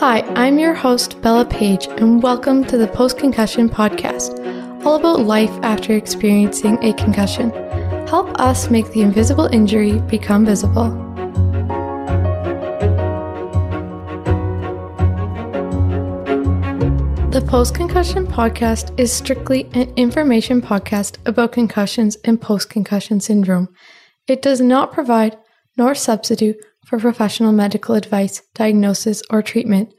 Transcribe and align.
Hi, 0.00 0.20
I'm 0.36 0.60
your 0.60 0.74
host, 0.74 1.20
Bella 1.22 1.44
Paige, 1.44 1.88
and 1.88 2.22
welcome 2.22 2.64
to 2.66 2.78
the 2.78 2.86
Post 2.86 3.18
Concussion 3.18 3.68
Podcast, 3.68 4.38
all 4.86 4.94
about 4.94 5.22
life 5.26 5.50
after 5.64 5.92
experiencing 5.94 6.78
a 6.84 6.92
concussion. 6.92 7.50
Help 8.06 8.28
us 8.38 8.70
make 8.70 8.88
the 8.92 9.00
invisible 9.00 9.46
injury 9.46 9.98
become 10.02 10.46
visible. 10.46 10.90
The 17.32 17.44
Post 17.44 17.74
Concussion 17.74 18.24
Podcast 18.24 18.96
is 19.00 19.12
strictly 19.12 19.68
an 19.72 19.92
information 19.96 20.62
podcast 20.62 21.16
about 21.26 21.50
concussions 21.50 22.16
and 22.22 22.40
post 22.40 22.70
concussion 22.70 23.18
syndrome. 23.18 23.68
It 24.28 24.42
does 24.42 24.60
not 24.60 24.92
provide 24.92 25.36
nor 25.76 25.96
substitute 25.96 26.56
for 26.88 26.98
professional 26.98 27.52
medical 27.52 27.94
advice, 27.94 28.40
diagnosis, 28.54 29.22
or 29.28 29.42
treatment. 29.42 29.92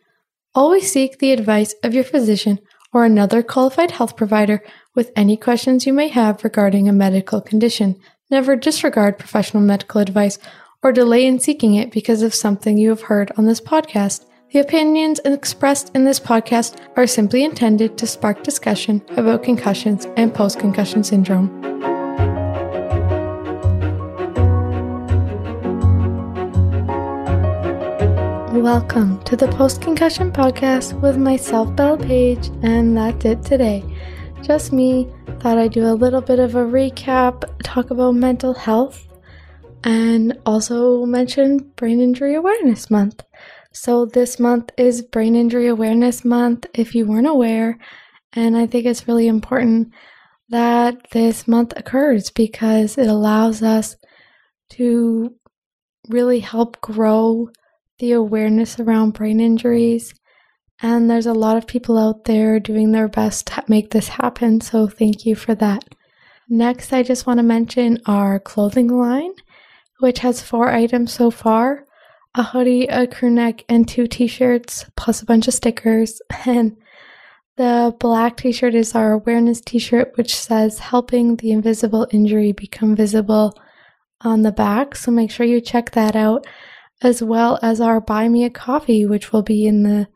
Always 0.55 0.91
seek 0.91 1.20
the 1.20 1.31
advice 1.31 1.75
of 1.84 1.93
your 1.93 2.03
physician 2.03 2.59
or 2.91 3.05
another 3.05 3.43
qualified 3.43 3.91
health 3.91 4.17
provider 4.17 4.63
with 4.95 5.12
any 5.15 5.38
questions 5.38 5.85
you 5.85 5.93
may 5.93 6.07
have 6.07 6.43
regarding 6.43 6.89
a 6.89 6.93
medical 6.93 7.41
condition. 7.41 7.95
Never 8.31 8.55
disregard 8.55 9.20
professional 9.20 9.62
medical 9.62 10.02
advice 10.02 10.39
or 10.81 10.91
delay 10.91 11.25
in 11.27 11.39
seeking 11.39 11.75
it 11.75 11.91
because 11.91 12.23
of 12.23 12.34
something 12.34 12.77
you 12.77 12.90
have 12.90 13.03
heard 13.03 13.31
on 13.37 13.45
this 13.45 13.62
podcast. 13.62 14.26
The 14.51 14.59
opinions 14.59 15.20
expressed 15.26 15.91
in 15.93 16.05
this 16.05 16.20
podcast 16.20 16.79
are 16.98 17.05
simply 17.05 17.43
intended 17.43 17.99
to 17.99 18.07
spark 18.07 18.43
discussion 18.43 19.03
about 19.15 19.43
concussions 19.43 20.07
and 20.17 20.34
post 20.34 20.59
concussion 20.59 21.03
syndrome. 21.03 21.88
Welcome 28.59 29.24
to 29.24 29.38
the 29.38 29.48
Post 29.48 29.82
Concussion 29.82 30.34
Podcast 30.34 30.99
with 30.99 31.18
myself, 31.18 31.74
Belle 31.77 31.98
Paige, 31.98 32.49
and 32.62 32.98
that's 32.98 33.24
it 33.24 33.41
today. 33.41 33.85
Just 34.41 34.74
me. 34.74 35.07
Thought 35.40 35.57
I'd 35.57 35.71
do 35.71 35.85
a 35.85 35.96
little 35.96 36.20
bit 36.20 36.40
of 36.40 36.55
a 36.55 36.66
recap, 36.66 37.46
talk 37.63 37.90
about 37.90 38.16
mental 38.16 38.54
health, 38.54 39.07
and 39.85 40.38
also 40.46 41.05
mention 41.05 41.71
Brain 41.77 42.01
Injury 42.01 42.35
Awareness 42.35 42.91
Month. 42.91 43.24
So, 43.71 44.05
this 44.05 44.41
month 44.41 44.71
is 44.77 45.04
Brain 45.04 45.38
Injury 45.38 45.68
Awareness 45.68 46.26
Month, 46.26 46.66
if 46.73 46.94
you 46.94 47.05
weren't 47.05 47.27
aware, 47.27 47.79
and 48.34 48.57
I 48.57 48.68
think 48.68 48.85
it's 48.85 49.07
really 49.07 49.29
important 49.29 49.94
that 50.49 51.10
this 51.12 51.48
month 51.48 51.71
occurs 51.77 52.29
because 52.29 52.98
it 52.98 53.07
allows 53.07 53.63
us 53.63 53.96
to 54.71 55.34
really 56.10 56.41
help 56.41 56.82
grow 56.82 57.49
the 57.99 58.13
awareness 58.13 58.79
around 58.79 59.11
brain 59.11 59.39
injuries. 59.39 60.13
And 60.81 61.09
there's 61.09 61.25
a 61.25 61.33
lot 61.33 61.57
of 61.57 61.67
people 61.67 61.97
out 61.97 62.23
there 62.23 62.59
doing 62.59 62.91
their 62.91 63.09
best 63.09 63.47
to 63.47 63.63
make 63.67 63.91
this 63.91 64.07
happen. 64.07 64.61
So 64.61 64.88
thank 64.88 65.25
you 65.25 65.35
for 65.35 65.53
that. 65.55 65.83
Next, 66.47 66.94
I 66.94 67.03
just 67.03 67.27
want 67.27 67.38
to 67.38 67.44
mention 67.44 68.00
our 68.05 68.39
clothing 68.39 68.88
line, 68.88 69.33
which 70.00 70.19
has 70.19 70.41
four 70.41 70.69
items 70.69 71.13
so 71.13 71.29
far 71.29 71.85
a 72.35 72.44
hoodie, 72.44 72.85
a 72.85 73.07
crew 73.07 73.31
neck, 73.31 73.66
and 73.67 73.88
two 73.88 74.07
t 74.07 74.27
shirts, 74.27 74.85
plus 74.95 75.22
a 75.22 75.25
bunch 75.25 75.47
of 75.47 75.53
stickers. 75.53 76.22
And 76.45 76.77
the 77.57 77.94
black 78.00 78.38
t 78.38 78.53
shirt 78.53 78.73
is 78.73 78.95
our 78.95 79.11
awareness 79.11 79.59
t 79.61 79.79
shirt, 79.79 80.13
which 80.16 80.35
says 80.35 80.79
helping 80.79 81.35
the 81.35 81.51
invisible 81.51 82.07
injury 82.11 82.53
become 82.53 82.95
visible 82.95 83.53
on 84.22 84.44
the 84.44 84.51
back. 84.51 84.95
So 84.95 85.11
make 85.11 85.31
sure 85.31 85.45
you 85.45 85.59
check 85.59 85.91
that 85.91 86.16
out 86.16 86.45
as 87.01 87.23
well 87.23 87.59
as 87.61 87.79
our 87.79 88.01
Buy 88.01 88.28
Me 88.28 88.44
a 88.44 88.50
Coffee, 88.50 89.05
which 89.05 89.31
will 89.31 89.41
be 89.41 89.66
in 89.66 89.83
the 89.83 90.07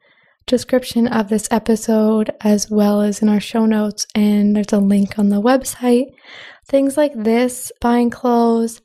description 0.46 1.08
of 1.08 1.30
this 1.30 1.48
episode 1.52 2.32
as 2.42 2.70
well 2.70 3.02
as 3.02 3.22
in 3.22 3.30
our 3.30 3.40
show 3.40 3.66
notes. 3.66 4.06
And 4.14 4.56
there's 4.56 4.74
a 4.74 4.80
link 4.80 5.18
on 5.18 5.30
the 5.30 5.42
website. 5.42 6.08
Things 6.68 6.98
like 6.98 7.14
this, 7.16 7.72
buying 7.80 8.10
clothes, 8.10 8.82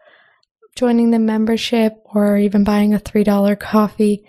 joining 0.76 1.10
the 1.10 1.18
membership, 1.18 1.94
or 2.14 2.36
even 2.36 2.64
buying 2.64 2.94
a 2.94 2.98
$3 2.98 3.58
coffee 3.58 4.24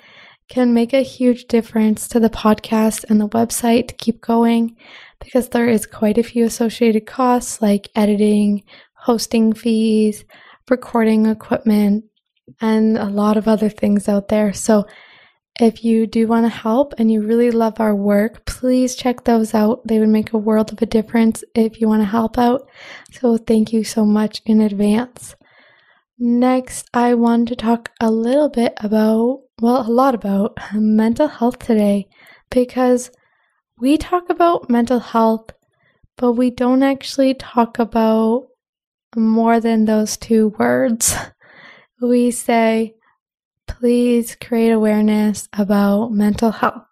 can 0.47 0.73
make 0.73 0.93
a 0.93 1.03
huge 1.03 1.45
difference 1.45 2.07
to 2.07 2.19
the 2.19 2.29
podcast 2.29 3.05
and 3.07 3.21
the 3.21 3.29
website 3.29 3.87
to 3.87 3.93
keep 3.93 4.19
going 4.19 4.75
because 5.19 5.49
there 5.49 5.69
is 5.69 5.85
quite 5.85 6.17
a 6.17 6.23
few 6.23 6.43
associated 6.43 7.05
costs 7.05 7.61
like 7.61 7.89
editing, 7.95 8.63
hosting 8.93 9.53
fees, 9.53 10.25
recording 10.67 11.27
equipment, 11.27 12.03
and 12.61 12.97
a 12.97 13.05
lot 13.05 13.37
of 13.37 13.47
other 13.47 13.69
things 13.69 14.07
out 14.07 14.27
there. 14.27 14.53
So 14.53 14.85
if 15.59 15.83
you 15.83 16.07
do 16.07 16.25
want 16.27 16.45
to 16.45 16.49
help 16.49 16.93
and 16.97 17.11
you 17.11 17.21
really 17.21 17.51
love 17.51 17.79
our 17.79 17.93
work, 17.93 18.45
please 18.45 18.95
check 18.95 19.25
those 19.25 19.53
out. 19.53 19.85
They 19.85 19.99
would 19.99 20.09
make 20.09 20.31
a 20.31 20.37
world 20.37 20.71
of 20.71 20.81
a 20.81 20.85
difference 20.85 21.43
if 21.53 21.81
you 21.81 21.87
want 21.87 22.01
to 22.01 22.07
help 22.07 22.37
out. 22.37 22.67
So 23.11 23.37
thank 23.37 23.73
you 23.73 23.83
so 23.83 24.05
much 24.05 24.41
in 24.45 24.61
advance. 24.61 25.35
Next, 26.17 26.89
I 26.93 27.13
want 27.13 27.49
to 27.49 27.55
talk 27.55 27.91
a 27.99 28.09
little 28.09 28.49
bit 28.49 28.73
about, 28.77 29.41
well, 29.61 29.81
a 29.85 29.91
lot 29.91 30.15
about 30.15 30.57
mental 30.73 31.27
health 31.27 31.59
today 31.59 32.07
because 32.49 33.11
we 33.79 33.97
talk 33.97 34.29
about 34.29 34.69
mental 34.69 34.99
health, 34.99 35.51
but 36.17 36.33
we 36.33 36.51
don't 36.51 36.83
actually 36.83 37.33
talk 37.33 37.79
about 37.79 38.47
more 39.15 39.59
than 39.59 39.85
those 39.85 40.17
two 40.17 40.49
words. 40.59 41.15
we 42.01 42.31
say, 42.31 42.95
please 43.67 44.35
create 44.35 44.71
awareness 44.71 45.47
about 45.53 46.11
mental 46.11 46.51
health. 46.51 46.87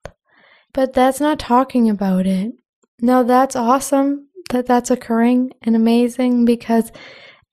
But 0.74 0.94
that's 0.94 1.20
not 1.20 1.40
talking 1.40 1.90
about 1.90 2.28
it. 2.28 2.54
No, 3.02 3.24
that's 3.24 3.56
awesome 3.56 4.28
that 4.50 4.66
that's 4.66 4.92
occurring 4.92 5.52
and 5.62 5.76
amazing 5.76 6.46
because 6.46 6.92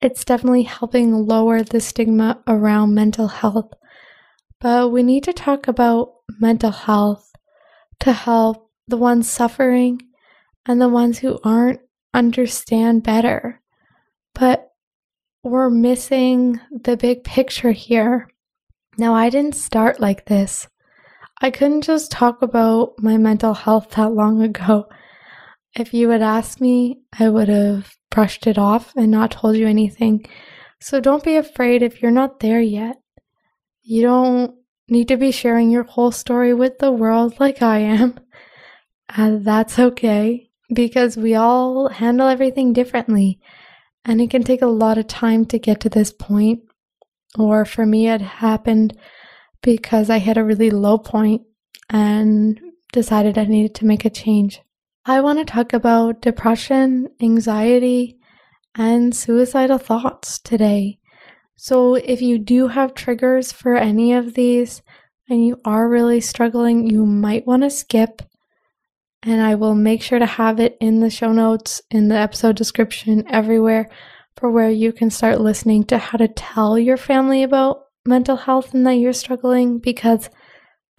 it's 0.01 0.25
definitely 0.25 0.63
helping 0.63 1.13
lower 1.13 1.63
the 1.63 1.81
stigma 1.81 2.41
around 2.47 2.93
mental 2.93 3.27
health. 3.27 3.73
But 4.59 4.91
we 4.91 5.03
need 5.03 5.23
to 5.25 5.33
talk 5.33 5.67
about 5.67 6.13
mental 6.39 6.71
health 6.71 7.31
to 8.01 8.13
help 8.13 8.69
the 8.87 8.97
ones 8.97 9.29
suffering 9.29 10.01
and 10.65 10.81
the 10.81 10.89
ones 10.89 11.19
who 11.19 11.39
aren't 11.43 11.79
understand 12.13 13.03
better. 13.03 13.61
But 14.33 14.71
we're 15.45 15.69
missing 15.69 16.59
the 16.71 16.97
big 16.97 17.23
picture 17.23 17.71
here. 17.71 18.27
Now, 18.97 19.13
I 19.13 19.29
didn't 19.29 19.55
start 19.55 19.99
like 19.99 20.25
this. 20.25 20.67
I 21.39 21.51
couldn't 21.51 21.83
just 21.83 22.11
talk 22.11 22.41
about 22.41 22.93
my 22.97 23.17
mental 23.17 23.53
health 23.53 23.91
that 23.91 24.11
long 24.11 24.41
ago. 24.41 24.87
If 25.75 25.93
you 25.93 26.09
had 26.09 26.23
asked 26.23 26.61
me, 26.61 27.01
I 27.19 27.29
would 27.29 27.49
have 27.49 27.93
brushed 28.09 28.47
it 28.47 28.57
off 28.57 28.93
and 28.95 29.11
not 29.11 29.31
told 29.31 29.55
you 29.55 29.67
anything. 29.67 30.25
So 30.81 30.99
don't 30.99 31.23
be 31.23 31.35
afraid 31.35 31.83
if 31.83 32.01
you're 32.01 32.09
not 32.09 32.39
there 32.39 32.61
yet. 32.61 32.97
You 33.83 34.01
don't 34.01 34.55
need 34.89 35.09
to 35.09 35.17
be 35.17 35.31
sharing 35.31 35.69
your 35.69 35.83
whole 35.83 36.11
story 36.11 36.55
with 36.55 36.79
the 36.79 36.91
world 36.91 37.39
like 37.39 37.61
I 37.61 37.79
am. 37.79 38.19
And 39.07 39.45
that's 39.45 39.77
okay 39.77 40.49
because 40.73 41.15
we 41.15 41.35
all 41.35 41.89
handle 41.89 42.27
everything 42.27 42.73
differently. 42.73 43.39
And 44.05 44.21
it 44.21 44.29
can 44.29 44.43
take 44.43 44.61
a 44.61 44.67
lot 44.67 44.97
of 44.97 45.07
time 45.07 45.45
to 45.47 45.59
get 45.59 45.79
to 45.81 45.89
this 45.89 46.11
point. 46.11 46.61
Or 47.37 47.65
for 47.65 47.85
me, 47.85 48.07
it 48.07 48.21
happened 48.21 48.97
because 49.61 50.09
I 50.09 50.19
hit 50.19 50.37
a 50.37 50.43
really 50.43 50.69
low 50.69 50.97
point 50.97 51.41
and 51.89 52.59
decided 52.93 53.37
I 53.37 53.45
needed 53.45 53.75
to 53.75 53.85
make 53.85 54.05
a 54.05 54.09
change. 54.09 54.61
I 55.05 55.21
want 55.21 55.39
to 55.39 55.45
talk 55.45 55.73
about 55.73 56.21
depression, 56.21 57.09
anxiety, 57.21 58.17
and 58.75 59.15
suicidal 59.15 59.77
thoughts 59.77 60.39
today. 60.39 60.99
So, 61.57 61.95
if 61.95 62.21
you 62.21 62.37
do 62.37 62.67
have 62.67 62.93
triggers 62.93 63.51
for 63.51 63.75
any 63.75 64.13
of 64.13 64.33
these 64.33 64.81
and 65.29 65.45
you 65.45 65.59
are 65.65 65.89
really 65.89 66.21
struggling, 66.21 66.89
you 66.89 67.05
might 67.05 67.47
want 67.47 67.63
to 67.63 67.69
skip 67.69 68.21
and 69.25 69.41
I 69.41 69.55
will 69.55 69.73
make 69.73 70.03
sure 70.03 70.19
to 70.19 70.25
have 70.25 70.59
it 70.59 70.77
in 70.79 70.99
the 70.99 71.09
show 71.09 71.33
notes, 71.33 71.81
in 71.89 72.07
the 72.07 72.15
episode 72.15 72.55
description, 72.55 73.25
everywhere 73.27 73.89
for 74.37 74.51
where 74.51 74.69
you 74.69 74.91
can 74.91 75.09
start 75.09 75.41
listening 75.41 75.83
to 75.85 75.97
how 75.97 76.17
to 76.19 76.27
tell 76.27 76.77
your 76.77 76.97
family 76.97 77.41
about 77.41 77.85
mental 78.05 78.35
health 78.35 78.73
and 78.73 78.85
that 78.85 78.93
you're 78.93 79.13
struggling 79.13 79.79
because 79.79 80.29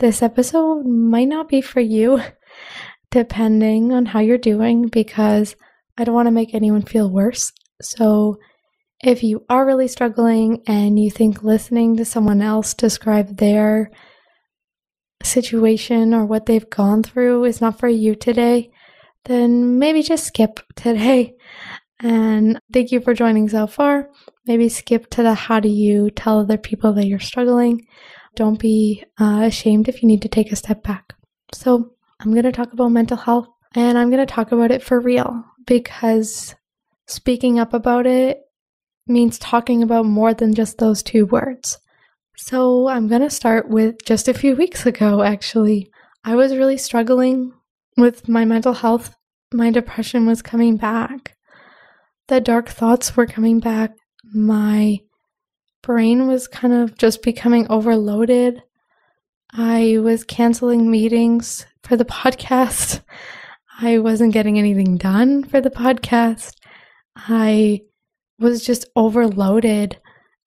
this 0.01 0.23
episode 0.23 0.85
might 0.85 1.29
not 1.29 1.49
be 1.49 1.61
for 1.61 1.81
you, 1.81 2.21
depending 3.11 3.93
on 3.93 4.07
how 4.07 4.21
you're 4.21 4.39
doing, 4.39 4.89
because 4.89 5.55
I 5.97 6.05
don't 6.05 6.15
want 6.15 6.27
to 6.27 6.33
make 6.33 6.53
anyone 6.53 6.83
feel 6.83 7.09
worse. 7.09 7.53
So, 7.81 8.39
if 9.05 9.23
you 9.23 9.45
are 9.49 9.67
really 9.67 9.89
struggling 9.89 10.63
and 10.67 10.99
you 10.99 11.11
think 11.11 11.43
listening 11.43 11.97
to 11.99 12.05
someone 12.05 12.41
else 12.41 12.75
describe 12.75 13.37
their 13.37 13.91
situation 15.23 16.15
or 16.15 16.25
what 16.25 16.47
they've 16.47 16.69
gone 16.71 17.03
through 17.03 17.45
is 17.45 17.61
not 17.61 17.79
for 17.79 17.89
you 17.89 18.15
today, 18.15 18.71
then 19.25 19.79
maybe 19.79 20.03
just 20.03 20.27
skip 20.27 20.61
today. 20.75 21.35
And 21.99 22.61
thank 22.75 22.93
you 22.93 23.01
for 23.01 23.15
joining 23.15 23.49
so 23.49 23.67
far. 23.67 24.11
Maybe 24.47 24.69
skip 24.69 25.09
to 25.13 25.23
the 25.23 25.33
how 25.33 25.61
do 25.61 25.71
you 25.71 26.11
tell 26.11 26.41
other 26.41 26.59
people 26.59 26.93
that 26.93 27.07
you're 27.07 27.19
struggling. 27.19 27.87
Don't 28.35 28.59
be 28.59 29.03
uh, 29.19 29.45
ashamed 29.45 29.89
if 29.89 30.03
you 30.03 30.07
need 30.07 30.21
to 30.21 30.29
take 30.29 30.53
a 30.53 30.57
step 30.57 30.83
back. 30.83 31.15
So, 31.55 31.95
I'm 32.21 32.33
going 32.33 32.45
to 32.45 32.53
talk 32.53 32.75
about 32.75 32.89
mental 32.91 33.17
health 33.17 33.49
and 33.75 33.97
I'm 33.97 34.11
going 34.11 34.27
to 34.27 34.33
talk 34.33 34.53
about 34.53 34.71
it 34.71 34.83
for 34.83 35.01
real 35.01 35.43
because 35.67 36.55
speaking 37.07 37.59
up 37.59 37.73
about 37.73 38.07
it 38.07 38.41
means 39.07 39.39
talking 39.39 39.83
about 39.83 40.07
more 40.07 40.35
than 40.35 40.55
just 40.55 40.79
those 40.79 41.03
two 41.03 41.27
words. 41.27 41.79
So, 42.39 42.89
I'm 42.89 43.09
going 43.09 43.23
to 43.23 43.31
start 43.31 43.71
with 43.71 44.05
just 44.05 44.29
a 44.29 44.35
few 44.35 44.55
weeks 44.55 44.85
ago, 44.85 45.23
actually. 45.23 45.91
I 46.23 46.35
was 46.35 46.55
really 46.55 46.77
struggling 46.77 47.55
with 47.97 48.29
my 48.29 48.45
mental 48.45 48.75
health. 48.75 49.17
My 49.55 49.71
depression 49.71 50.27
was 50.27 50.43
coming 50.43 50.77
back. 50.77 51.35
The 52.29 52.41
dark 52.41 52.69
thoughts 52.69 53.17
were 53.17 53.27
coming 53.27 53.59
back. 53.59 53.97
My 54.35 54.99
brain 55.83 56.27
was 56.27 56.47
kind 56.47 56.75
of 56.75 56.99
just 56.99 57.23
becoming 57.23 57.67
overloaded. 57.71 58.63
I 59.53 59.99
was 60.03 60.25
canceling 60.25 60.91
meetings 60.91 61.65
for 61.85 61.97
the 61.97 62.05
podcast. 62.17 63.01
I 63.81 63.99
wasn't 63.99 64.35
getting 64.35 64.59
anything 64.59 64.99
done 64.99 65.45
for 65.45 65.63
the 65.63 65.71
podcast. 65.71 66.55
I 67.17 67.83
was 68.39 68.65
just 68.65 68.85
overloaded. 68.95 69.99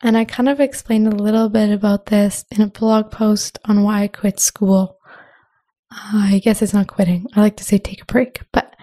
And 0.02 0.18
I 0.18 0.26
kind 0.26 0.48
of 0.48 0.60
explained 0.60 1.08
a 1.08 1.16
little 1.16 1.50
bit 1.50 1.72
about 1.72 2.06
this 2.06 2.46
in 2.52 2.62
a 2.62 2.68
blog 2.68 3.12
post 3.12 3.60
on 3.66 3.84
why 3.84 4.04
I 4.04 4.08
quit 4.08 4.40
school. 4.40 4.98
Uh, 5.92 6.30
I 6.34 6.42
guess 6.44 6.62
it's 6.62 6.74
not 6.74 6.88
quitting. 6.88 7.28
I 7.36 7.42
like 7.42 7.58
to 7.58 7.64
say 7.64 7.78
take 7.78 8.02
a 8.04 8.06
break, 8.06 8.42
but 8.54 8.76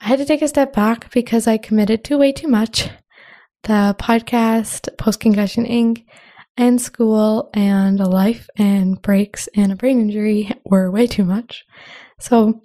I 0.00 0.08
had 0.08 0.18
to 0.18 0.24
take 0.24 0.42
a 0.42 0.48
step 0.48 0.72
back 0.72 1.12
because 1.12 1.46
I 1.46 1.58
committed 1.58 2.02
to 2.04 2.18
way 2.18 2.32
too 2.32 2.48
much. 2.48 2.88
The 3.64 3.94
podcast, 3.98 4.96
Post 4.96 5.20
Concussion 5.20 5.66
Inc., 5.66 6.04
and 6.56 6.80
school 6.80 7.48
and 7.54 8.00
a 8.00 8.06
life 8.06 8.48
and 8.56 9.00
breaks 9.00 9.48
and 9.54 9.72
a 9.72 9.76
brain 9.76 10.00
injury 10.00 10.50
were 10.64 10.90
way 10.90 11.06
too 11.06 11.24
much. 11.24 11.64
So 12.18 12.60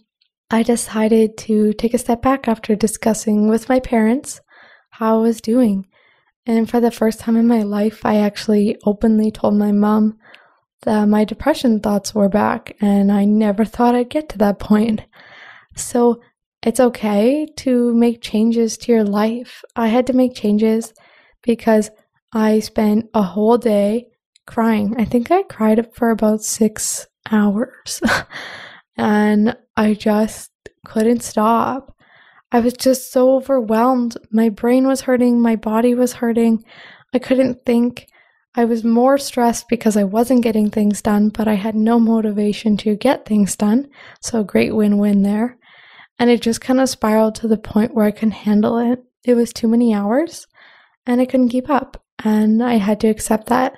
I 0.49 0.63
decided 0.63 1.37
to 1.39 1.73
take 1.73 1.93
a 1.93 1.97
step 1.97 2.21
back 2.21 2.47
after 2.47 2.75
discussing 2.75 3.47
with 3.47 3.69
my 3.69 3.79
parents 3.79 4.41
how 4.89 5.19
I 5.19 5.21
was 5.21 5.39
doing. 5.39 5.87
And 6.47 6.69
for 6.69 6.79
the 6.79 6.91
first 6.91 7.19
time 7.19 7.35
in 7.37 7.47
my 7.47 7.63
life, 7.63 8.05
I 8.05 8.17
actually 8.17 8.77
openly 8.85 9.31
told 9.31 9.55
my 9.55 9.71
mom 9.71 10.17
that 10.83 11.07
my 11.07 11.25
depression 11.25 11.79
thoughts 11.79 12.13
were 12.13 12.29
back, 12.29 12.75
and 12.81 13.11
I 13.11 13.25
never 13.25 13.65
thought 13.65 13.95
I'd 13.95 14.09
get 14.09 14.29
to 14.29 14.37
that 14.39 14.59
point. 14.59 15.01
So 15.75 16.21
it's 16.61 16.79
okay 16.79 17.47
to 17.57 17.93
make 17.93 18.21
changes 18.21 18.77
to 18.79 18.91
your 18.91 19.03
life. 19.03 19.63
I 19.75 19.87
had 19.87 20.07
to 20.07 20.13
make 20.13 20.35
changes 20.35 20.93
because 21.41 21.89
I 22.33 22.59
spent 22.59 23.09
a 23.13 23.21
whole 23.21 23.57
day 23.57 24.07
crying. 24.45 24.95
I 24.97 25.05
think 25.05 25.31
I 25.31 25.43
cried 25.43 25.93
for 25.93 26.09
about 26.09 26.43
six 26.43 27.07
hours. 27.31 28.01
and 28.97 29.55
I 29.75 29.93
just 29.93 30.51
couldn't 30.85 31.23
stop. 31.23 31.94
I 32.51 32.59
was 32.59 32.73
just 32.73 33.11
so 33.11 33.35
overwhelmed. 33.35 34.17
My 34.31 34.49
brain 34.49 34.87
was 34.87 35.01
hurting, 35.01 35.41
my 35.41 35.55
body 35.55 35.95
was 35.95 36.13
hurting. 36.13 36.63
I 37.13 37.19
couldn't 37.19 37.65
think. 37.65 38.07
I 38.57 38.63
was 38.65 38.85
more 38.85 39.17
stressed 39.17 39.67
because 39.67 39.97
I 39.97 40.05
wasn't 40.05 40.43
getting 40.43 40.69
things 40.69 41.01
done, 41.01 41.29
but 41.29 41.47
I 41.47 41.55
had 41.55 41.75
no 41.75 41.99
motivation 41.99 42.77
to 42.77 42.95
get 42.95 43.25
things 43.25 43.57
done. 43.57 43.89
So, 44.21 44.43
great 44.43 44.73
win 44.73 44.97
win 44.97 45.23
there. 45.23 45.57
And 46.19 46.29
it 46.29 46.41
just 46.41 46.61
kind 46.61 46.79
of 46.79 46.87
spiraled 46.87 47.35
to 47.35 47.47
the 47.49 47.57
point 47.57 47.93
where 47.93 48.05
I 48.05 48.11
couldn't 48.11 48.31
handle 48.31 48.77
it. 48.77 49.03
It 49.25 49.33
was 49.33 49.51
too 49.51 49.67
many 49.67 49.93
hours 49.93 50.47
and 51.05 51.19
I 51.19 51.25
couldn't 51.25 51.49
keep 51.49 51.69
up 51.69 52.01
and 52.23 52.63
I 52.63 52.75
had 52.75 52.99
to 53.01 53.07
accept 53.07 53.47
that. 53.47 53.77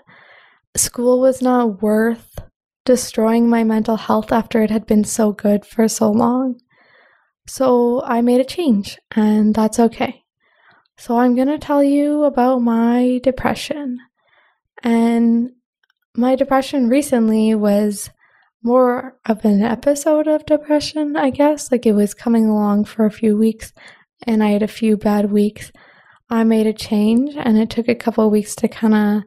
School 0.75 1.19
was 1.19 1.41
not 1.41 1.81
worth 1.81 2.39
destroying 2.85 3.49
my 3.49 3.63
mental 3.63 3.97
health 3.97 4.31
after 4.31 4.61
it 4.61 4.69
had 4.69 4.85
been 4.85 5.03
so 5.03 5.31
good 5.31 5.65
for 5.65 5.87
so 5.87 6.11
long. 6.11 6.59
So 7.47 8.03
I 8.03 8.21
made 8.21 8.41
a 8.41 8.45
change, 8.45 8.99
and 9.15 9.55
that's 9.55 9.79
okay. 9.79 10.23
So 10.97 11.17
I'm 11.17 11.35
going 11.35 11.47
to 11.47 11.57
tell 11.57 11.83
you 11.83 12.23
about 12.23 12.59
my 12.59 13.19
depression. 13.23 13.99
And 14.83 15.51
my 16.15 16.35
depression 16.35 16.89
recently 16.89 17.55
was 17.55 18.09
more 18.63 19.17
of 19.25 19.45
an 19.45 19.61
episode 19.61 20.27
of 20.27 20.45
depression, 20.45 21.15
I 21.15 21.29
guess. 21.29 21.71
Like 21.71 21.85
it 21.85 21.94
was 21.94 22.13
coming 22.13 22.47
along 22.47 22.85
for 22.85 23.05
a 23.05 23.11
few 23.11 23.38
weeks, 23.38 23.73
and 24.23 24.43
I 24.43 24.50
had 24.50 24.63
a 24.63 24.67
few 24.67 24.97
bad 24.97 25.31
weeks. 25.31 25.71
I 26.29 26.43
made 26.43 26.67
a 26.67 26.73
change 26.73 27.35
and 27.38 27.57
it 27.57 27.69
took 27.69 27.88
a 27.88 27.95
couple 27.95 28.29
weeks 28.29 28.55
to 28.57 28.67
kind 28.67 28.93
of 28.93 29.23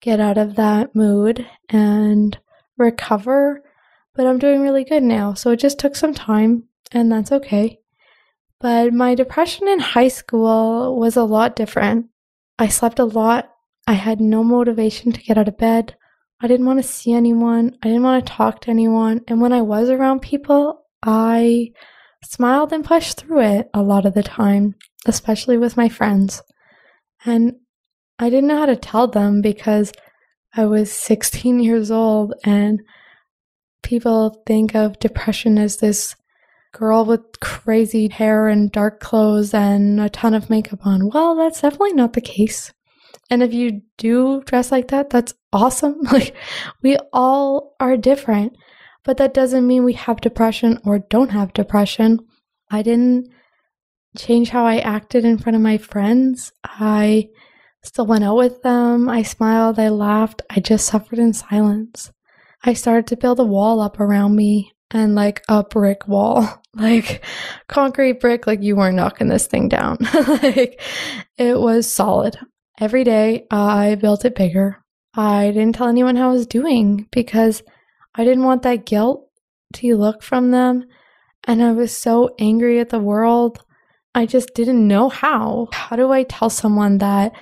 get 0.00 0.20
out 0.20 0.38
of 0.38 0.54
that 0.56 0.94
mood 0.94 1.46
and 1.68 2.38
recover, 2.76 3.62
but 4.14 4.26
I'm 4.26 4.38
doing 4.38 4.60
really 4.60 4.84
good 4.84 5.02
now. 5.02 5.34
So 5.34 5.50
it 5.50 5.58
just 5.58 5.78
took 5.80 5.96
some 5.96 6.14
time 6.14 6.68
and 6.94 7.12
that's 7.12 7.32
okay. 7.32 7.80
But 8.60 8.94
my 8.94 9.14
depression 9.14 9.68
in 9.68 9.80
high 9.80 10.08
school 10.08 10.98
was 10.98 11.16
a 11.16 11.24
lot 11.24 11.56
different. 11.56 12.06
I 12.58 12.68
slept 12.68 12.98
a 12.98 13.04
lot. 13.04 13.50
I 13.86 13.92
had 13.92 14.20
no 14.20 14.42
motivation 14.42 15.12
to 15.12 15.20
get 15.20 15.36
out 15.36 15.48
of 15.48 15.58
bed. 15.58 15.96
I 16.40 16.46
didn't 16.46 16.66
want 16.66 16.80
to 16.80 16.88
see 16.88 17.12
anyone. 17.12 17.76
I 17.82 17.88
didn't 17.88 18.02
want 18.04 18.24
to 18.24 18.32
talk 18.32 18.62
to 18.62 18.70
anyone. 18.70 19.20
And 19.28 19.40
when 19.40 19.52
I 19.52 19.60
was 19.60 19.90
around 19.90 20.22
people, 20.22 20.86
I 21.02 21.72
smiled 22.22 22.72
and 22.72 22.84
pushed 22.84 23.18
through 23.18 23.42
it 23.42 23.68
a 23.74 23.82
lot 23.82 24.06
of 24.06 24.14
the 24.14 24.22
time 24.22 24.74
especially 25.06 25.58
with 25.58 25.76
my 25.76 25.88
friends. 25.88 26.42
And 27.24 27.56
I 28.18 28.30
didn't 28.30 28.48
know 28.48 28.58
how 28.58 28.66
to 28.66 28.76
tell 28.76 29.08
them 29.08 29.40
because 29.40 29.92
I 30.54 30.66
was 30.66 30.92
16 30.92 31.60
years 31.60 31.90
old 31.90 32.34
and 32.44 32.80
people 33.82 34.42
think 34.46 34.74
of 34.74 34.98
depression 34.98 35.58
as 35.58 35.78
this 35.78 36.16
girl 36.74 37.04
with 37.04 37.40
crazy 37.40 38.08
hair 38.08 38.48
and 38.48 38.70
dark 38.70 39.00
clothes 39.00 39.54
and 39.54 40.00
a 40.00 40.10
ton 40.10 40.34
of 40.34 40.50
makeup 40.50 40.84
on. 40.84 41.08
Well, 41.08 41.36
that's 41.36 41.62
definitely 41.62 41.94
not 41.94 42.12
the 42.12 42.20
case. 42.20 42.72
And 43.30 43.42
if 43.42 43.54
you 43.54 43.82
do 43.96 44.42
dress 44.42 44.70
like 44.70 44.88
that, 44.88 45.08
that's 45.08 45.32
awesome. 45.52 46.00
Like, 46.12 46.34
we 46.82 46.98
all 47.12 47.74
are 47.80 47.96
different, 47.96 48.56
but 49.04 49.16
that 49.16 49.32
doesn't 49.32 49.66
mean 49.66 49.84
we 49.84 49.94
have 49.94 50.20
depression 50.20 50.78
or 50.84 50.98
don't 50.98 51.30
have 51.30 51.54
depression. 51.54 52.18
I 52.70 52.82
didn't 52.82 53.28
change 54.18 54.50
how 54.50 54.66
I 54.66 54.78
acted 54.78 55.24
in 55.24 55.38
front 55.38 55.56
of 55.56 55.62
my 55.62 55.78
friends. 55.78 56.52
I 56.64 57.28
still 57.82 58.06
went 58.06 58.24
out 58.24 58.36
with 58.36 58.62
them. 58.62 59.08
I 59.08 59.22
smiled. 59.22 59.78
I 59.78 59.88
laughed. 59.88 60.42
I 60.50 60.60
just 60.60 60.86
suffered 60.86 61.18
in 61.18 61.32
silence. 61.32 62.10
I 62.64 62.72
started 62.72 63.06
to 63.08 63.16
build 63.16 63.40
a 63.40 63.44
wall 63.44 63.80
up 63.80 64.00
around 64.00 64.36
me 64.36 64.73
and 64.94 65.14
like 65.14 65.42
a 65.48 65.62
brick 65.62 66.08
wall, 66.08 66.62
like 66.74 67.22
concrete 67.68 68.20
brick, 68.20 68.46
like 68.46 68.62
you 68.62 68.76
weren't 68.76 68.96
knocking 68.96 69.28
this 69.28 69.46
thing 69.46 69.68
down. 69.68 69.98
like 70.42 70.80
it 71.36 71.60
was 71.60 71.92
solid. 71.92 72.38
Every 72.80 73.04
day 73.04 73.46
I 73.50 73.96
built 73.96 74.24
it 74.24 74.34
bigger. 74.34 74.82
I 75.14 75.48
didn't 75.48 75.74
tell 75.74 75.88
anyone 75.88 76.16
how 76.16 76.30
I 76.30 76.32
was 76.32 76.46
doing 76.46 77.06
because 77.12 77.62
I 78.14 78.24
didn't 78.24 78.44
want 78.44 78.62
that 78.62 78.86
guilt 78.86 79.28
to 79.74 79.96
look 79.96 80.22
from 80.22 80.50
them. 80.50 80.86
And 81.44 81.62
I 81.62 81.72
was 81.72 81.94
so 81.94 82.34
angry 82.38 82.80
at 82.80 82.88
the 82.88 82.98
world 82.98 83.62
I 84.14 84.26
just 84.26 84.54
didn't 84.54 84.86
know 84.86 85.08
how. 85.08 85.68
How 85.72 85.96
do 85.96 86.12
I 86.12 86.22
tell 86.22 86.48
someone 86.48 86.98
that 86.98 87.32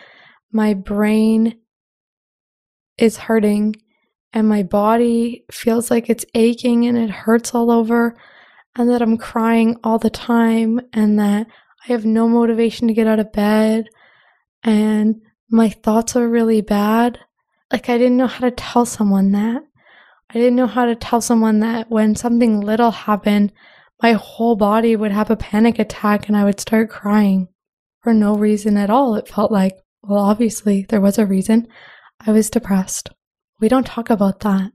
my 0.50 0.72
brain 0.72 1.58
is 2.96 3.18
hurting 3.18 3.76
and 4.32 4.48
my 4.48 4.62
body 4.62 5.44
feels 5.50 5.90
like 5.90 6.08
it's 6.08 6.24
aching 6.34 6.86
and 6.86 6.96
it 6.96 7.10
hurts 7.10 7.54
all 7.54 7.70
over 7.70 8.16
and 8.74 8.88
that 8.88 9.02
I'm 9.02 9.18
crying 9.18 9.76
all 9.84 9.98
the 9.98 10.10
time 10.10 10.80
and 10.92 11.18
that 11.18 11.46
I 11.84 11.92
have 11.92 12.04
no 12.04 12.28
motivation 12.28 12.88
to 12.88 12.94
get 12.94 13.06
out 13.06 13.18
of 13.18 13.32
bed 13.32 13.88
and 14.62 15.20
my 15.50 15.68
thoughts 15.68 16.16
are 16.16 16.28
really 16.28 16.62
bad? 16.62 17.18
Like, 17.70 17.88
I 17.88 17.98
didn't 17.98 18.16
know 18.16 18.26
how 18.26 18.40
to 18.40 18.50
tell 18.50 18.86
someone 18.86 19.32
that. 19.32 19.62
I 20.30 20.34
didn't 20.34 20.56
know 20.56 20.66
how 20.66 20.86
to 20.86 20.94
tell 20.94 21.20
someone 21.20 21.60
that 21.60 21.90
when 21.90 22.16
something 22.16 22.60
little 22.60 22.90
happened, 22.90 23.52
my 24.02 24.12
whole 24.12 24.56
body 24.56 24.96
would 24.96 25.12
have 25.12 25.30
a 25.30 25.36
panic 25.36 25.78
attack 25.78 26.26
and 26.26 26.36
I 26.36 26.44
would 26.44 26.58
start 26.58 26.90
crying 26.90 27.48
for 28.02 28.14
no 28.14 28.34
reason 28.34 28.76
at 28.76 28.90
all. 28.90 29.14
It 29.14 29.28
felt 29.28 29.52
like, 29.52 29.76
well, 30.02 30.24
obviously 30.24 30.86
there 30.88 31.00
was 31.00 31.18
a 31.18 31.26
reason. 31.26 31.68
I 32.26 32.32
was 32.32 32.50
depressed. 32.50 33.10
We 33.62 33.68
don't 33.68 33.86
talk 33.86 34.10
about 34.10 34.40
that. 34.40 34.72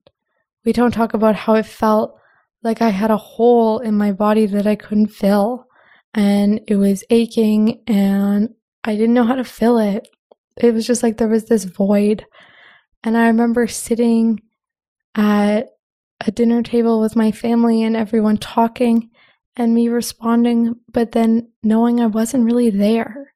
We 0.63 0.71
don't 0.71 0.93
talk 0.93 1.13
about 1.13 1.35
how 1.35 1.55
it 1.55 1.65
felt 1.65 2.17
like 2.63 2.81
I 2.81 2.87
had 2.87 3.11
a 3.11 3.17
hole 3.17 3.79
in 3.79 3.97
my 3.97 4.13
body 4.13 4.45
that 4.45 4.65
I 4.65 4.75
couldn't 4.77 5.07
fill 5.07 5.65
and 6.13 6.61
it 6.69 6.77
was 6.77 7.03
aching 7.09 7.83
and 7.85 8.55
I 8.85 8.95
didn't 8.95 9.13
know 9.13 9.25
how 9.25 9.35
to 9.35 9.43
fill 9.43 9.77
it. 9.77 10.07
It 10.55 10.73
was 10.73 10.87
just 10.87 11.03
like 11.03 11.17
there 11.17 11.27
was 11.27 11.45
this 11.45 11.65
void. 11.65 12.25
And 13.03 13.17
I 13.17 13.27
remember 13.27 13.67
sitting 13.67 14.39
at 15.13 15.67
a 16.25 16.31
dinner 16.31 16.63
table 16.63 17.01
with 17.01 17.13
my 17.17 17.33
family 17.33 17.83
and 17.83 17.97
everyone 17.97 18.37
talking 18.37 19.09
and 19.57 19.73
me 19.73 19.89
responding, 19.89 20.75
but 20.89 21.11
then 21.11 21.51
knowing 21.61 21.99
I 21.99 22.05
wasn't 22.05 22.45
really 22.45 22.69
there, 22.69 23.33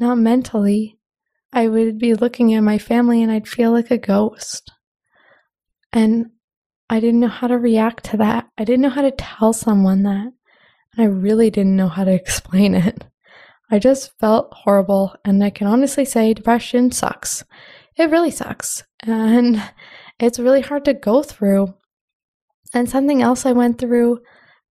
not 0.00 0.18
mentally. 0.18 0.98
I 1.52 1.68
would 1.68 1.98
be 1.98 2.14
looking 2.14 2.54
at 2.54 2.60
my 2.60 2.78
family 2.78 3.22
and 3.22 3.30
I'd 3.30 3.48
feel 3.48 3.72
like 3.72 3.90
a 3.90 3.98
ghost. 3.98 4.72
And 5.92 6.30
I 6.88 7.00
didn't 7.00 7.20
know 7.20 7.28
how 7.28 7.46
to 7.46 7.58
react 7.58 8.04
to 8.04 8.16
that. 8.18 8.48
I 8.56 8.64
didn't 8.64 8.82
know 8.82 8.90
how 8.90 9.02
to 9.02 9.10
tell 9.10 9.52
someone 9.52 10.02
that. 10.04 10.32
And 10.96 10.98
I 10.98 11.04
really 11.04 11.50
didn't 11.50 11.76
know 11.76 11.88
how 11.88 12.04
to 12.04 12.12
explain 12.14 12.74
it. 12.74 13.04
I 13.70 13.78
just 13.78 14.12
felt 14.18 14.52
horrible. 14.52 15.14
And 15.24 15.42
I 15.42 15.50
can 15.50 15.66
honestly 15.66 16.04
say 16.04 16.34
depression 16.34 16.90
sucks. 16.92 17.44
It 17.96 18.10
really 18.10 18.30
sucks. 18.30 18.84
And 19.02 19.62
it's 20.18 20.38
really 20.38 20.60
hard 20.60 20.84
to 20.86 20.94
go 20.94 21.22
through. 21.22 21.74
And 22.74 22.88
something 22.88 23.20
else 23.20 23.44
I 23.44 23.52
went 23.52 23.78
through 23.78 24.20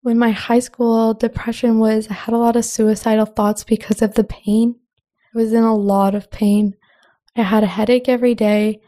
when 0.03 0.19
my 0.19 0.31
high 0.31 0.61
school 0.61 1.15
depression 1.15 1.81
was 1.81 2.09
I 2.09 2.15
had 2.15 2.35
a 2.35 2.39
lot 2.39 2.55
of 2.57 2.65
suicidal 2.65 3.27
thoughts 3.27 3.65
because 3.65 4.01
of 4.03 4.15
the 4.15 4.25
pain. 4.25 4.77
I 5.35 5.39
was 5.39 5.53
in 5.53 5.65
a 5.65 5.75
lot 5.75 6.15
of 6.15 6.31
pain. 6.31 6.75
I 7.37 7.43
had 7.43 7.63
a 7.63 7.69
headache 7.69 8.09
every 8.09 8.35
day 8.35 8.81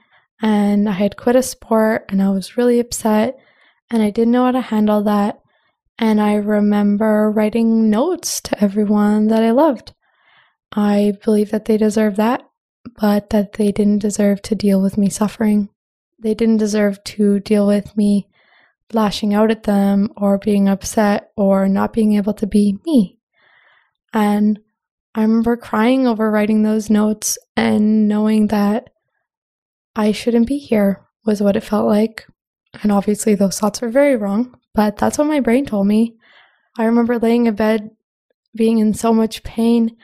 and 0.43 0.89
I 0.89 0.93
had 0.93 1.17
quit 1.17 1.37
a 1.37 1.43
sport 1.43 2.07
and 2.09 2.23
I 2.23 2.31
was 2.31 2.57
really 2.57 2.81
upset 2.81 3.37
and 3.91 4.03
I 4.03 4.11
didn't 4.11 4.33
know 4.33 4.45
how 4.45 4.53
to 4.53 4.61
handle 4.61 5.03
that. 5.03 5.41
And 5.99 6.21
I 6.21 6.35
remember 6.35 7.31
writing 7.31 7.91
notes 7.91 8.41
to 8.43 8.63
everyone 8.63 9.27
that 9.29 9.43
I 9.43 9.51
loved. 9.51 9.93
I 10.73 11.15
believe 11.25 11.51
that 11.51 11.67
they 11.67 11.77
deserve 11.77 12.17
that, 12.17 12.43
but 12.99 13.31
that 13.31 13.55
they 13.55 13.71
didn't 13.71 13.99
deserve 13.99 14.41
to 14.43 14.55
deal 14.55 14.81
with 14.81 14.97
me 14.97 15.11
suffering. 15.11 15.69
They 16.19 16.35
didn't 16.35 16.59
deserve 16.59 17.03
to 17.05 17.41
deal 17.41 17.67
with 17.67 17.97
me 17.97 18.29
lashing 18.93 19.35
out 19.35 19.51
at 19.51 19.65
them 19.65 20.11
or 20.17 20.39
being 20.39 20.69
upset 20.69 21.31
or 21.37 21.69
not 21.69 21.93
being 21.93 22.15
able 22.15 22.35
to 22.35 22.47
be 22.47 22.79
me. 22.87 23.19
And 24.13 24.59
I 25.15 25.23
remember 25.23 25.57
crying 25.57 26.07
over 26.07 26.31
writing 26.31 26.63
those 26.63 26.89
notes 26.89 27.37
and 27.57 28.07
knowing 28.07 28.49
that 28.49 28.91
I 29.97 30.13
shouldn't 30.13 30.47
be 30.47 30.59
here 30.59 31.05
was 31.27 31.43
what 31.43 31.57
it 31.57 31.65
felt 31.65 31.87
like. 31.87 32.27
And 32.83 32.93
obviously, 32.93 33.35
those 33.35 33.59
thoughts 33.59 33.81
were 33.81 33.89
very 33.89 34.17
wrong, 34.17 34.55
but 34.75 34.97
that's 34.97 35.19
what 35.19 35.27
my 35.27 35.41
brain 35.41 35.67
told 35.67 35.87
me. 35.87 36.17
I 36.79 36.85
remember 36.85 37.19
laying 37.19 37.47
in 37.47 37.57
bed 37.57 37.91
being 38.55 38.79
in 38.79 38.95
so 38.95 39.13
much 39.13 39.43
pain 39.43 39.97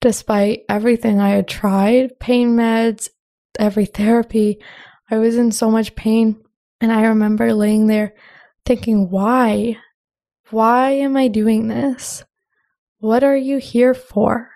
despite 0.00 0.64
everything 0.68 1.20
I 1.20 1.30
had 1.30 1.48
tried 1.48 2.18
pain 2.18 2.56
meds, 2.56 3.08
every 3.58 3.86
therapy. 3.86 4.58
I 5.10 5.18
was 5.18 5.36
in 5.36 5.52
so 5.52 5.70
much 5.70 5.94
pain. 5.94 6.42
And 6.80 6.92
I 6.92 7.06
remember 7.06 7.52
laying 7.54 7.86
there 7.86 8.14
thinking, 8.64 9.10
why? 9.10 9.78
Why 10.50 10.90
am 10.90 11.16
I 11.16 11.28
doing 11.28 11.68
this? 11.68 12.24
What 13.06 13.22
are 13.22 13.36
you 13.36 13.58
here 13.58 13.94
for? 13.94 14.50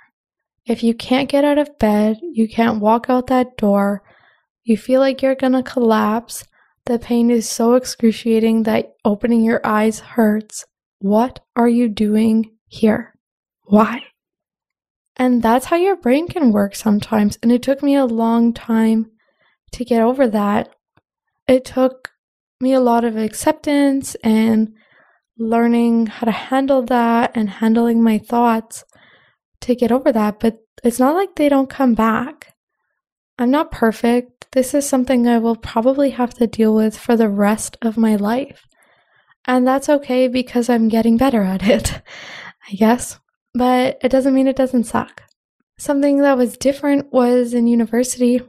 If 0.66 0.82
you 0.82 0.92
can't 0.92 1.28
get 1.28 1.44
out 1.44 1.56
of 1.56 1.78
bed, 1.78 2.18
you 2.20 2.48
can't 2.48 2.80
walk 2.80 3.06
out 3.08 3.28
that 3.28 3.56
door, 3.56 4.02
you 4.64 4.76
feel 4.76 4.98
like 4.98 5.22
you're 5.22 5.36
gonna 5.36 5.62
collapse. 5.62 6.42
The 6.86 6.98
pain 6.98 7.30
is 7.30 7.48
so 7.48 7.74
excruciating 7.74 8.64
that 8.64 8.94
opening 9.04 9.44
your 9.44 9.60
eyes 9.62 10.00
hurts. 10.00 10.64
What 10.98 11.38
are 11.54 11.68
you 11.68 11.88
doing 11.88 12.50
here? 12.66 13.14
Why? 13.66 14.02
And 15.14 15.44
that's 15.44 15.66
how 15.66 15.76
your 15.76 15.94
brain 15.94 16.26
can 16.26 16.50
work 16.50 16.74
sometimes. 16.74 17.38
And 17.44 17.52
it 17.52 17.62
took 17.62 17.84
me 17.84 17.94
a 17.94 18.04
long 18.04 18.52
time 18.52 19.12
to 19.70 19.84
get 19.84 20.02
over 20.02 20.26
that. 20.26 20.74
It 21.46 21.64
took 21.64 22.10
me 22.60 22.72
a 22.72 22.80
lot 22.80 23.04
of 23.04 23.16
acceptance 23.16 24.16
and 24.24 24.74
learning 25.40 26.06
how 26.06 26.26
to 26.26 26.30
handle 26.30 26.82
that 26.82 27.32
and 27.34 27.48
handling 27.48 28.02
my 28.02 28.18
thoughts 28.18 28.84
to 29.62 29.74
get 29.74 29.90
over 29.90 30.12
that. 30.12 30.38
But 30.38 30.58
it's 30.84 31.00
not 31.00 31.14
like 31.14 31.34
they 31.34 31.48
don't 31.48 31.70
come 31.70 31.94
back. 31.94 32.54
I'm 33.38 33.50
not 33.50 33.72
perfect. 33.72 34.46
This 34.52 34.74
is 34.74 34.88
something 34.88 35.26
I 35.26 35.38
will 35.38 35.56
probably 35.56 36.10
have 36.10 36.34
to 36.34 36.46
deal 36.46 36.74
with 36.74 36.96
for 36.96 37.16
the 37.16 37.28
rest 37.28 37.78
of 37.80 37.96
my 37.96 38.16
life. 38.16 38.66
And 39.46 39.66
that's 39.66 39.88
okay 39.88 40.28
because 40.28 40.68
I'm 40.68 40.88
getting 40.88 41.16
better 41.16 41.42
at 41.42 41.66
it, 41.66 42.02
I 42.70 42.74
guess. 42.74 43.18
But 43.54 43.98
it 44.02 44.10
doesn't 44.10 44.34
mean 44.34 44.46
it 44.46 44.56
doesn't 44.56 44.84
suck. 44.84 45.22
Something 45.78 46.18
that 46.18 46.36
was 46.36 46.58
different 46.58 47.10
was 47.12 47.54
in 47.54 47.66
university. 47.66 48.42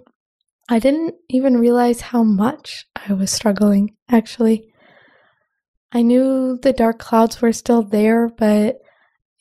I 0.70 0.80
didn't 0.80 1.16
even 1.30 1.58
realize 1.58 2.02
how 2.02 2.24
much 2.24 2.86
I 3.08 3.14
was 3.14 3.32
struggling, 3.32 3.96
actually. 4.10 4.71
I 5.94 6.02
knew 6.02 6.58
the 6.62 6.74
dark 6.74 7.00
clouds 7.00 7.42
were 7.42 7.52
still 7.52 7.84
there, 7.84 8.30
but 8.30 8.80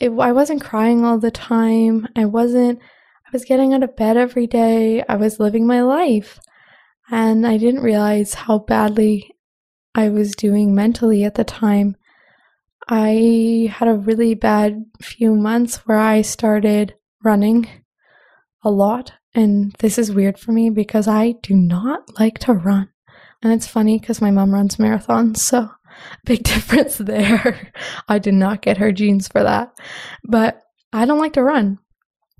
it, 0.00 0.10
I 0.10 0.32
wasn't 0.32 0.62
crying 0.62 1.04
all 1.04 1.18
the 1.18 1.30
time. 1.30 2.08
I 2.16 2.24
wasn't, 2.24 2.80
I 2.80 3.28
was 3.32 3.44
getting 3.44 3.72
out 3.72 3.82
of 3.82 3.96
bed 3.96 4.16
every 4.16 4.46
day. 4.46 5.04
I 5.08 5.16
was 5.16 5.38
living 5.38 5.66
my 5.66 5.82
life. 5.82 6.40
And 7.10 7.46
I 7.46 7.56
didn't 7.56 7.82
realize 7.82 8.34
how 8.34 8.58
badly 8.58 9.34
I 9.94 10.08
was 10.08 10.32
doing 10.32 10.74
mentally 10.74 11.24
at 11.24 11.34
the 11.34 11.44
time. 11.44 11.96
I 12.88 13.72
had 13.72 13.88
a 13.88 13.94
really 13.94 14.34
bad 14.34 14.84
few 15.00 15.34
months 15.34 15.76
where 15.86 15.98
I 15.98 16.22
started 16.22 16.94
running 17.22 17.68
a 18.64 18.70
lot. 18.70 19.12
And 19.34 19.72
this 19.78 19.98
is 19.98 20.12
weird 20.12 20.38
for 20.38 20.50
me 20.50 20.70
because 20.70 21.06
I 21.06 21.34
do 21.42 21.54
not 21.54 22.18
like 22.18 22.38
to 22.40 22.52
run. 22.52 22.88
And 23.42 23.52
it's 23.52 23.66
funny 23.66 23.98
because 23.98 24.20
my 24.20 24.30
mom 24.30 24.52
runs 24.52 24.76
marathons, 24.76 25.38
so 25.38 25.70
big 26.24 26.42
difference 26.42 26.96
there. 26.98 27.72
I 28.08 28.18
did 28.18 28.34
not 28.34 28.62
get 28.62 28.78
her 28.78 28.92
jeans 28.92 29.28
for 29.28 29.42
that. 29.42 29.72
But 30.24 30.62
I 30.92 31.06
don't 31.06 31.18
like 31.18 31.34
to 31.34 31.42
run. 31.42 31.78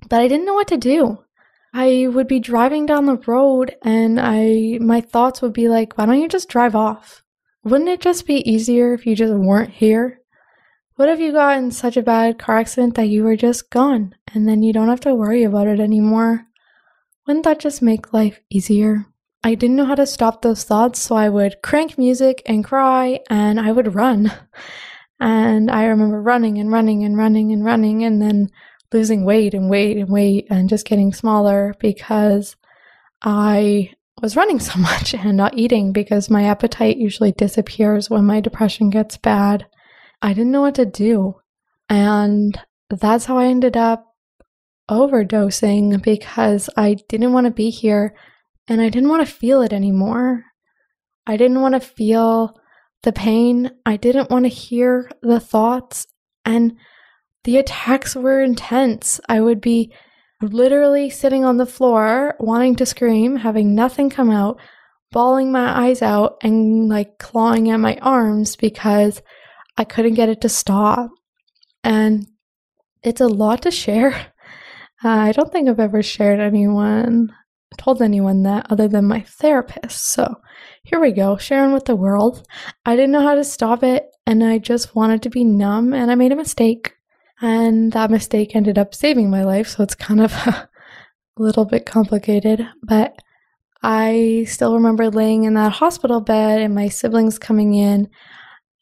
But 0.09 0.21
I 0.21 0.27
didn't 0.27 0.45
know 0.45 0.55
what 0.55 0.67
to 0.69 0.77
do. 0.77 1.19
I 1.73 2.07
would 2.09 2.27
be 2.27 2.39
driving 2.39 2.85
down 2.85 3.05
the 3.05 3.21
road 3.25 3.75
and 3.81 4.19
I 4.19 4.77
my 4.81 4.99
thoughts 4.99 5.41
would 5.41 5.53
be 5.53 5.69
like, 5.69 5.97
why 5.97 6.05
don't 6.05 6.19
you 6.19 6.27
just 6.27 6.49
drive 6.49 6.75
off? 6.75 7.23
Wouldn't 7.63 7.89
it 7.89 8.01
just 8.01 8.25
be 8.25 8.49
easier 8.49 8.93
if 8.93 9.05
you 9.05 9.15
just 9.15 9.33
weren't 9.33 9.69
here? 9.69 10.19
What 10.95 11.09
if 11.09 11.19
you 11.19 11.31
got 11.31 11.57
in 11.57 11.71
such 11.71 11.95
a 11.95 12.01
bad 12.01 12.37
car 12.37 12.57
accident 12.57 12.95
that 12.95 13.07
you 13.07 13.23
were 13.23 13.37
just 13.37 13.69
gone 13.69 14.15
and 14.33 14.47
then 14.47 14.63
you 14.63 14.73
don't 14.73 14.89
have 14.89 14.99
to 15.01 15.15
worry 15.15 15.43
about 15.43 15.67
it 15.67 15.79
anymore? 15.79 16.45
Wouldn't 17.25 17.45
that 17.45 17.59
just 17.59 17.81
make 17.81 18.13
life 18.13 18.41
easier? 18.49 19.05
I 19.43 19.55
didn't 19.55 19.75
know 19.75 19.85
how 19.85 19.95
to 19.95 20.05
stop 20.05 20.41
those 20.41 20.63
thoughts, 20.63 20.99
so 20.99 21.15
I 21.15 21.29
would 21.29 21.61
crank 21.63 21.97
music 21.97 22.43
and 22.45 22.63
cry 22.63 23.21
and 23.29 23.59
I 23.59 23.71
would 23.71 23.95
run. 23.95 24.31
And 25.23 25.69
I 25.69 25.85
remember 25.85 26.19
running 26.19 26.57
and 26.57 26.71
running 26.71 27.03
and 27.03 27.15
running 27.15 27.51
and 27.51 27.63
running 27.63 28.03
and 28.03 28.19
then 28.19 28.49
losing 28.91 29.23
weight 29.23 29.53
and 29.53 29.69
weight 29.69 29.97
and 29.97 30.09
weight 30.09 30.47
and 30.49 30.67
just 30.67 30.87
getting 30.87 31.13
smaller 31.13 31.75
because 31.79 32.55
I 33.21 33.93
was 34.19 34.35
running 34.35 34.59
so 34.59 34.79
much 34.79 35.13
and 35.13 35.37
not 35.37 35.55
eating 35.55 35.93
because 35.93 36.31
my 36.31 36.45
appetite 36.45 36.97
usually 36.97 37.33
disappears 37.33 38.09
when 38.09 38.25
my 38.25 38.41
depression 38.41 38.89
gets 38.89 39.15
bad. 39.15 39.67
I 40.23 40.33
didn't 40.33 40.51
know 40.51 40.61
what 40.61 40.75
to 40.75 40.87
do. 40.87 41.35
And 41.87 42.59
that's 42.89 43.25
how 43.25 43.37
I 43.37 43.45
ended 43.45 43.77
up 43.77 44.15
overdosing 44.89 46.01
because 46.01 46.67
I 46.75 46.95
didn't 47.09 47.33
want 47.33 47.45
to 47.45 47.51
be 47.51 47.69
here 47.69 48.15
and 48.67 48.81
I 48.81 48.89
didn't 48.89 49.09
want 49.09 49.25
to 49.25 49.33
feel 49.33 49.61
it 49.61 49.73
anymore. 49.73 50.45
I 51.27 51.37
didn't 51.37 51.61
want 51.61 51.75
to 51.75 51.79
feel 51.79 52.59
the 53.03 53.11
pain. 53.11 53.71
I 53.85 53.97
didn't 53.97 54.29
want 54.29 54.45
to 54.45 54.49
hear 54.49 55.09
the 55.21 55.39
thoughts. 55.39 56.07
And 56.45 56.77
the 57.43 57.57
attacks 57.57 58.15
were 58.15 58.41
intense. 58.41 59.19
I 59.27 59.41
would 59.41 59.61
be 59.61 59.93
literally 60.41 61.09
sitting 61.09 61.43
on 61.43 61.57
the 61.57 61.65
floor, 61.65 62.35
wanting 62.39 62.75
to 62.77 62.85
scream, 62.85 63.37
having 63.37 63.75
nothing 63.75 64.09
come 64.09 64.29
out, 64.29 64.59
bawling 65.11 65.51
my 65.51 65.87
eyes 65.87 66.01
out, 66.01 66.37
and 66.41 66.89
like 66.89 67.17
clawing 67.17 67.69
at 67.69 67.77
my 67.77 67.97
arms 68.01 68.55
because 68.55 69.21
I 69.77 69.83
couldn't 69.83 70.15
get 70.15 70.29
it 70.29 70.41
to 70.41 70.49
stop. 70.49 71.11
And 71.83 72.27
it's 73.03 73.21
a 73.21 73.27
lot 73.27 73.63
to 73.63 73.71
share. 73.71 74.13
Uh, 75.03 75.09
I 75.09 75.31
don't 75.31 75.51
think 75.51 75.67
I've 75.67 75.79
ever 75.79 76.03
shared 76.03 76.39
anyone, 76.39 77.33
told 77.77 78.01
anyone 78.01 78.43
that 78.43 78.67
other 78.69 78.87
than 78.87 79.05
my 79.05 79.21
therapist. 79.21 80.05
So 80.07 80.35
here 80.83 80.99
we 80.99 81.11
go, 81.11 81.37
sharing 81.37 81.73
with 81.73 81.85
the 81.85 81.95
world. 81.95 82.47
I 82.85 82.95
didn't 82.95 83.11
know 83.11 83.21
how 83.21 83.35
to 83.35 83.43
stop 83.43 83.83
it, 83.83 84.05
and 84.25 84.43
I 84.43 84.57
just 84.57 84.95
wanted 84.95 85.23
to 85.23 85.29
be 85.29 85.43
numb, 85.43 85.93
and 85.93 86.11
I 86.11 86.15
made 86.15 86.31
a 86.31 86.35
mistake. 86.35 86.93
And 87.41 87.91
that 87.93 88.11
mistake 88.11 88.55
ended 88.55 88.77
up 88.77 88.93
saving 88.93 89.29
my 89.29 89.43
life, 89.43 89.67
so 89.67 89.83
it's 89.83 89.95
kind 89.95 90.21
of 90.21 90.33
a 90.47 90.69
little 91.37 91.65
bit 91.65 91.85
complicated. 91.85 92.67
But 92.83 93.19
I 93.81 94.45
still 94.47 94.75
remember 94.75 95.09
laying 95.09 95.45
in 95.45 95.55
that 95.55 95.71
hospital 95.71 96.21
bed 96.21 96.61
and 96.61 96.75
my 96.75 96.87
siblings 96.87 97.39
coming 97.39 97.73
in, 97.73 98.09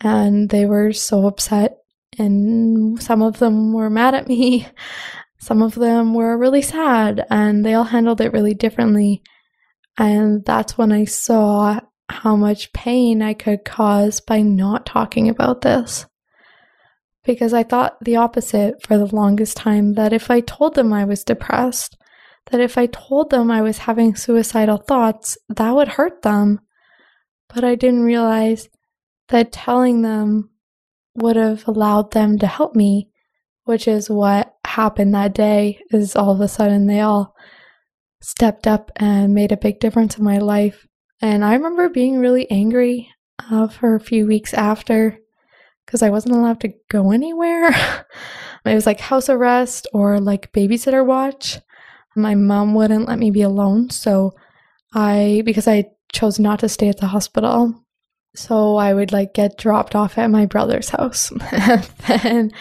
and 0.01 0.49
they 0.49 0.65
were 0.65 0.91
so 0.91 1.25
upset. 1.27 1.77
And 2.17 3.01
some 3.01 3.21
of 3.21 3.39
them 3.39 3.71
were 3.71 3.89
mad 3.89 4.13
at 4.13 4.27
me, 4.27 4.67
some 5.49 5.63
of 5.63 5.73
them 5.73 6.13
were 6.13 6.37
really 6.37 6.61
sad, 6.61 7.25
and 7.31 7.65
they 7.65 7.73
all 7.73 7.85
handled 7.85 8.21
it 8.21 8.33
really 8.33 8.53
differently. 8.53 9.23
And 9.97 10.45
that's 10.45 10.77
when 10.77 10.91
I 10.91 11.05
saw 11.05 11.79
how 12.07 12.35
much 12.35 12.71
pain 12.71 13.23
I 13.23 13.33
could 13.33 13.65
cause 13.65 14.21
by 14.21 14.43
not 14.43 14.85
talking 14.85 15.27
about 15.27 15.61
this 15.61 16.05
because 17.23 17.51
I 17.51 17.63
thought 17.63 17.97
the 17.99 18.17
opposite 18.17 18.83
for 18.83 18.99
the 18.99 19.07
longest 19.07 19.57
time 19.57 19.93
that 19.93 20.13
if 20.13 20.29
I 20.29 20.41
told 20.41 20.75
them 20.75 20.93
I 20.93 21.05
was 21.05 21.23
depressed, 21.23 21.97
that 22.51 22.61
if 22.61 22.77
I 22.77 22.85
told 22.85 23.31
them 23.31 23.49
I 23.49 23.63
was 23.63 23.79
having 23.79 24.15
suicidal 24.15 24.77
thoughts, 24.77 25.35
that 25.49 25.71
would 25.71 25.87
hurt 25.87 26.21
them. 26.21 26.59
But 27.51 27.63
I 27.63 27.73
didn't 27.73 28.03
realize 28.03 28.69
that 29.29 29.51
telling 29.51 30.03
them 30.03 30.51
would 31.15 31.37
have 31.37 31.67
allowed 31.67 32.11
them 32.11 32.37
to 32.37 32.45
help 32.45 32.75
me, 32.75 33.09
which 33.63 33.87
is 33.87 34.11
what 34.11 34.48
happened 34.79 35.13
that 35.13 35.33
day 35.33 35.81
is 35.91 36.15
all 36.15 36.31
of 36.31 36.41
a 36.41 36.47
sudden 36.47 36.87
they 36.87 37.01
all 37.01 37.35
stepped 38.21 38.65
up 38.65 38.91
and 38.95 39.33
made 39.33 39.51
a 39.51 39.57
big 39.57 39.79
difference 39.79 40.17
in 40.17 40.23
my 40.23 40.37
life. 40.37 40.87
And 41.21 41.43
I 41.43 41.53
remember 41.53 41.89
being 41.89 42.19
really 42.19 42.49
angry 42.49 43.09
uh, 43.51 43.67
for 43.67 43.95
a 43.95 43.99
few 43.99 44.25
weeks 44.25 44.53
after 44.53 45.17
because 45.85 46.01
I 46.01 46.09
wasn't 46.09 46.35
allowed 46.35 46.61
to 46.61 46.73
go 46.89 47.11
anywhere. 47.11 47.69
it 48.65 48.73
was 48.73 48.85
like 48.85 49.01
house 49.01 49.29
arrest 49.29 49.87
or 49.93 50.19
like 50.19 50.53
babysitter 50.53 51.05
watch. 51.05 51.59
My 52.15 52.35
mom 52.35 52.73
wouldn't 52.73 53.07
let 53.07 53.19
me 53.19 53.31
be 53.31 53.41
alone. 53.41 53.89
So 53.89 54.31
I, 54.93 55.41
because 55.45 55.67
I 55.67 55.85
chose 56.13 56.39
not 56.39 56.59
to 56.59 56.69
stay 56.69 56.89
at 56.89 56.99
the 56.99 57.07
hospital, 57.07 57.83
so 58.35 58.77
I 58.77 58.93
would 58.93 59.11
like 59.11 59.33
get 59.33 59.57
dropped 59.57 59.95
off 59.95 60.17
at 60.17 60.31
my 60.31 60.45
brother's 60.45 60.89
house. 60.89 61.31
and 61.51 61.83
then 62.07 62.51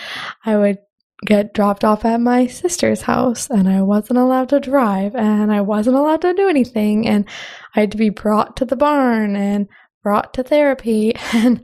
I 0.45 0.57
would 0.57 0.79
get 1.25 1.53
dropped 1.55 1.85
off 1.85 2.05
at 2.05 2.21
my 2.21 2.47
sister's 2.47 3.03
house 3.03 3.51
and 3.51 3.69
I 3.69 3.83
wasn't 3.83 4.21
allowed 4.21 4.51
to 4.51 4.61
drive 4.61 5.17
and 5.17 5.53
I 5.53 5.61
wasn't 5.63 5.97
allowed 5.97 6.23
to 6.23 6.35
do 6.35 6.49
anything 6.49 7.09
and 7.09 7.29
I 7.75 7.81
had 7.81 7.93
to 7.93 7.99
be 7.99 8.11
brought 8.11 8.57
to 8.59 8.65
the 8.65 8.77
barn 8.77 9.35
and 9.35 9.69
brought 10.03 10.35
to 10.35 10.43
therapy 10.43 11.15
and 11.33 11.63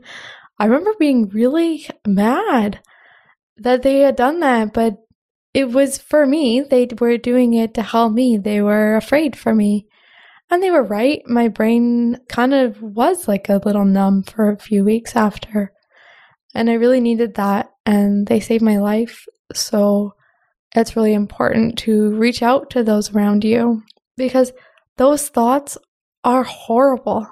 I 0.59 0.65
remember 0.65 0.93
being 0.99 1.29
really 1.29 1.87
mad 2.05 2.79
that 3.57 3.83
they 3.83 3.99
had 3.99 4.17
done 4.17 4.41
that 4.41 4.73
but 4.73 4.97
it 5.55 5.71
was 5.71 5.97
for 5.97 6.27
me. 6.27 6.59
They 6.59 6.85
were 6.99 7.17
doing 7.17 7.53
it 7.53 7.75
to 7.75 7.81
help 7.81 8.11
me. 8.11 8.35
They 8.35 8.61
were 8.61 8.97
afraid 8.97 9.37
for 9.37 9.55
me. 9.55 9.87
And 10.49 10.61
they 10.61 10.69
were 10.69 10.83
right. 10.83 11.21
My 11.27 11.47
brain 11.47 12.17
kind 12.27 12.53
of 12.53 12.81
was 12.81 13.29
like 13.29 13.47
a 13.47 13.61
little 13.63 13.85
numb 13.85 14.23
for 14.23 14.51
a 14.51 14.59
few 14.59 14.83
weeks 14.83 15.15
after. 15.15 15.71
And 16.53 16.69
I 16.69 16.73
really 16.73 16.99
needed 16.99 17.35
that 17.35 17.71
and 17.85 18.27
they 18.27 18.41
saved 18.41 18.63
my 18.63 18.77
life 18.77 19.25
so 19.53 20.13
it's 20.75 20.95
really 20.95 21.13
important 21.13 21.77
to 21.79 22.15
reach 22.15 22.43
out 22.43 22.69
to 22.71 22.83
those 22.83 23.13
around 23.13 23.43
you 23.43 23.83
because 24.17 24.51
those 24.97 25.29
thoughts 25.29 25.77
are 26.23 26.43
horrible. 26.43 27.27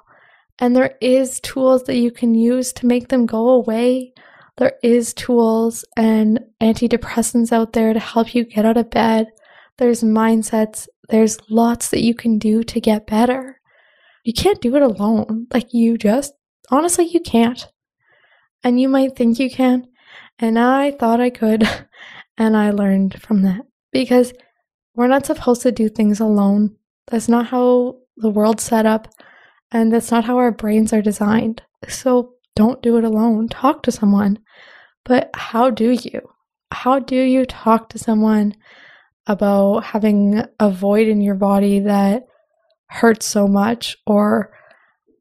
And 0.60 0.75
there 0.75 0.96
is 1.01 1.39
tools 1.41 1.84
that 1.84 1.98
you 1.98 2.12
can 2.12 2.36
use 2.36 2.72
to 2.74 2.86
make 2.86 3.10
them 3.10 3.25
go 3.25 3.50
away. 3.50 4.13
There 4.58 4.74
is 4.84 5.13
tools 5.13 5.84
and 5.98 6.39
antidepressants 6.62 7.51
out 7.51 7.74
there 7.74 7.93
to 7.93 8.00
help 8.00 8.36
you 8.36 8.46
get 8.46 8.65
out 8.65 8.77
of 8.77 8.91
bed. 8.91 9.27
There's 9.77 10.03
mindsets. 10.03 10.88
There's 11.10 11.38
lots 11.50 11.89
that 11.89 12.03
you 12.03 12.13
can 12.13 12.38
do 12.38 12.63
to 12.63 12.79
get 12.79 13.08
better. 13.08 13.60
You 14.24 14.34
can't 14.34 14.62
do 14.62 14.75
it 14.75 14.82
alone. 14.82 15.48
Like 15.53 15.74
you 15.74 15.98
just 15.98 16.34
honestly 16.70 17.05
you 17.05 17.20
can't. 17.20 17.67
And 18.63 18.79
you 18.79 18.88
might 18.88 19.17
think 19.17 19.39
you 19.39 19.50
can, 19.50 19.88
and 20.39 20.58
I 20.58 20.91
thought 20.91 21.20
I 21.20 21.29
could. 21.29 21.67
And 22.37 22.57
I 22.57 22.71
learned 22.71 23.21
from 23.21 23.43
that 23.43 23.61
because 23.91 24.33
we're 24.95 25.07
not 25.07 25.25
supposed 25.25 25.61
to 25.63 25.71
do 25.71 25.89
things 25.89 26.19
alone. 26.19 26.75
That's 27.07 27.27
not 27.27 27.47
how 27.47 27.97
the 28.17 28.29
world's 28.29 28.63
set 28.63 28.85
up, 28.85 29.07
and 29.71 29.91
that's 29.91 30.11
not 30.11 30.25
how 30.25 30.37
our 30.37 30.51
brains 30.51 30.93
are 30.93 31.01
designed. 31.01 31.61
So 31.87 32.33
don't 32.55 32.81
do 32.81 32.97
it 32.97 33.03
alone. 33.03 33.49
Talk 33.49 33.83
to 33.83 33.91
someone. 33.91 34.39
But 35.03 35.31
how 35.35 35.69
do 35.69 35.91
you? 35.91 36.21
How 36.71 36.99
do 36.99 37.15
you 37.15 37.45
talk 37.45 37.89
to 37.89 37.99
someone 37.99 38.55
about 39.27 39.83
having 39.83 40.43
a 40.59 40.69
void 40.69 41.07
in 41.07 41.21
your 41.21 41.35
body 41.35 41.79
that 41.79 42.23
hurts 42.87 43.25
so 43.25 43.47
much, 43.47 43.97
or 44.05 44.53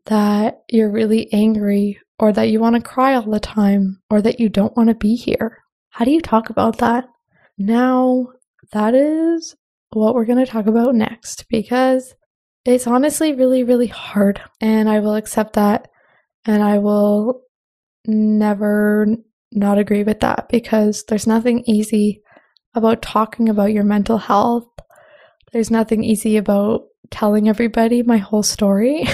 that 0.06 0.62
you're 0.68 0.90
really 0.90 1.32
angry, 1.32 1.98
or 2.18 2.32
that 2.32 2.48
you 2.50 2.60
want 2.60 2.76
to 2.76 2.82
cry 2.82 3.14
all 3.14 3.30
the 3.30 3.40
time, 3.40 4.00
or 4.10 4.20
that 4.22 4.40
you 4.40 4.48
don't 4.48 4.76
want 4.76 4.88
to 4.88 4.94
be 4.94 5.14
here? 5.14 5.61
How 5.92 6.06
do 6.06 6.10
you 6.10 6.22
talk 6.22 6.48
about 6.48 6.78
that? 6.78 7.06
Now, 7.58 8.28
that 8.72 8.94
is 8.94 9.54
what 9.90 10.14
we're 10.14 10.24
going 10.24 10.42
to 10.42 10.50
talk 10.50 10.66
about 10.66 10.94
next 10.94 11.44
because 11.50 12.14
it's 12.64 12.86
honestly 12.86 13.34
really, 13.34 13.62
really 13.62 13.88
hard. 13.88 14.40
And 14.58 14.88
I 14.88 15.00
will 15.00 15.14
accept 15.14 15.52
that. 15.52 15.88
And 16.46 16.62
I 16.62 16.78
will 16.78 17.42
never 18.06 19.06
not 19.52 19.76
agree 19.76 20.02
with 20.02 20.20
that 20.20 20.48
because 20.48 21.04
there's 21.08 21.26
nothing 21.26 21.62
easy 21.66 22.22
about 22.74 23.02
talking 23.02 23.50
about 23.50 23.72
your 23.72 23.84
mental 23.84 24.16
health. 24.16 24.68
There's 25.52 25.70
nothing 25.70 26.04
easy 26.04 26.38
about 26.38 26.84
telling 27.10 27.50
everybody 27.50 28.02
my 28.02 28.16
whole 28.16 28.42
story. 28.42 29.06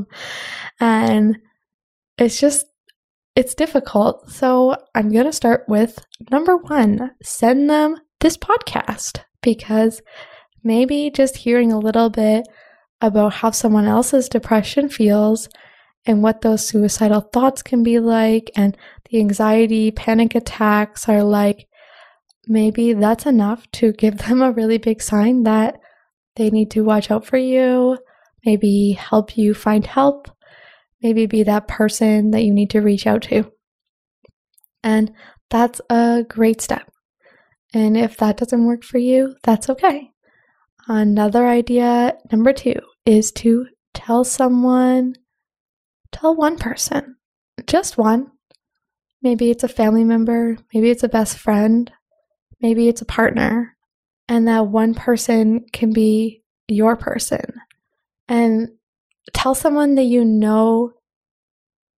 and 0.80 1.38
it's 2.18 2.40
just 2.40 2.66
it's 3.40 3.54
difficult. 3.54 4.30
So 4.30 4.76
I'm 4.94 5.10
going 5.10 5.24
to 5.24 5.32
start 5.32 5.64
with 5.66 6.04
number 6.30 6.58
one 6.58 7.12
send 7.22 7.70
them 7.70 7.96
this 8.20 8.36
podcast 8.36 9.20
because 9.40 10.02
maybe 10.62 11.10
just 11.10 11.38
hearing 11.38 11.72
a 11.72 11.78
little 11.78 12.10
bit 12.10 12.46
about 13.00 13.32
how 13.32 13.50
someone 13.50 13.86
else's 13.86 14.28
depression 14.28 14.90
feels 14.90 15.48
and 16.04 16.22
what 16.22 16.42
those 16.42 16.66
suicidal 16.68 17.22
thoughts 17.22 17.62
can 17.62 17.82
be 17.82 17.98
like 17.98 18.50
and 18.56 18.76
the 19.08 19.18
anxiety, 19.20 19.90
panic 19.90 20.34
attacks 20.34 21.08
are 21.08 21.22
like, 21.22 21.66
maybe 22.46 22.92
that's 22.92 23.24
enough 23.24 23.66
to 23.72 23.94
give 23.94 24.18
them 24.28 24.42
a 24.42 24.52
really 24.52 24.76
big 24.76 25.00
sign 25.00 25.44
that 25.44 25.80
they 26.36 26.50
need 26.50 26.70
to 26.72 26.84
watch 26.84 27.10
out 27.10 27.24
for 27.24 27.38
you, 27.38 27.96
maybe 28.44 28.92
help 28.92 29.38
you 29.38 29.54
find 29.54 29.86
help 29.86 30.28
maybe 31.02 31.26
be 31.26 31.42
that 31.42 31.68
person 31.68 32.30
that 32.30 32.42
you 32.42 32.52
need 32.52 32.70
to 32.70 32.80
reach 32.80 33.06
out 33.06 33.22
to. 33.22 33.50
And 34.82 35.12
that's 35.50 35.80
a 35.90 36.24
great 36.28 36.60
step. 36.60 36.90
And 37.72 37.96
if 37.96 38.16
that 38.18 38.36
doesn't 38.36 38.66
work 38.66 38.82
for 38.82 38.98
you, 38.98 39.34
that's 39.42 39.68
okay. 39.68 40.10
Another 40.88 41.46
idea, 41.46 42.16
number 42.32 42.52
two, 42.52 42.80
is 43.06 43.30
to 43.32 43.66
tell 43.94 44.24
someone, 44.24 45.14
tell 46.12 46.34
one 46.34 46.58
person, 46.58 47.16
just 47.66 47.96
one. 47.96 48.30
Maybe 49.22 49.50
it's 49.50 49.64
a 49.64 49.68
family 49.68 50.04
member, 50.04 50.56
maybe 50.72 50.90
it's 50.90 51.02
a 51.02 51.08
best 51.08 51.38
friend, 51.38 51.92
maybe 52.60 52.88
it's 52.88 53.02
a 53.02 53.06
partner. 53.06 53.76
And 54.28 54.48
that 54.48 54.68
one 54.68 54.94
person 54.94 55.66
can 55.72 55.92
be 55.92 56.42
your 56.68 56.96
person. 56.96 57.54
And 58.28 58.70
tell 59.32 59.54
someone 59.54 59.94
that 59.94 60.04
you 60.04 60.24
know 60.24 60.92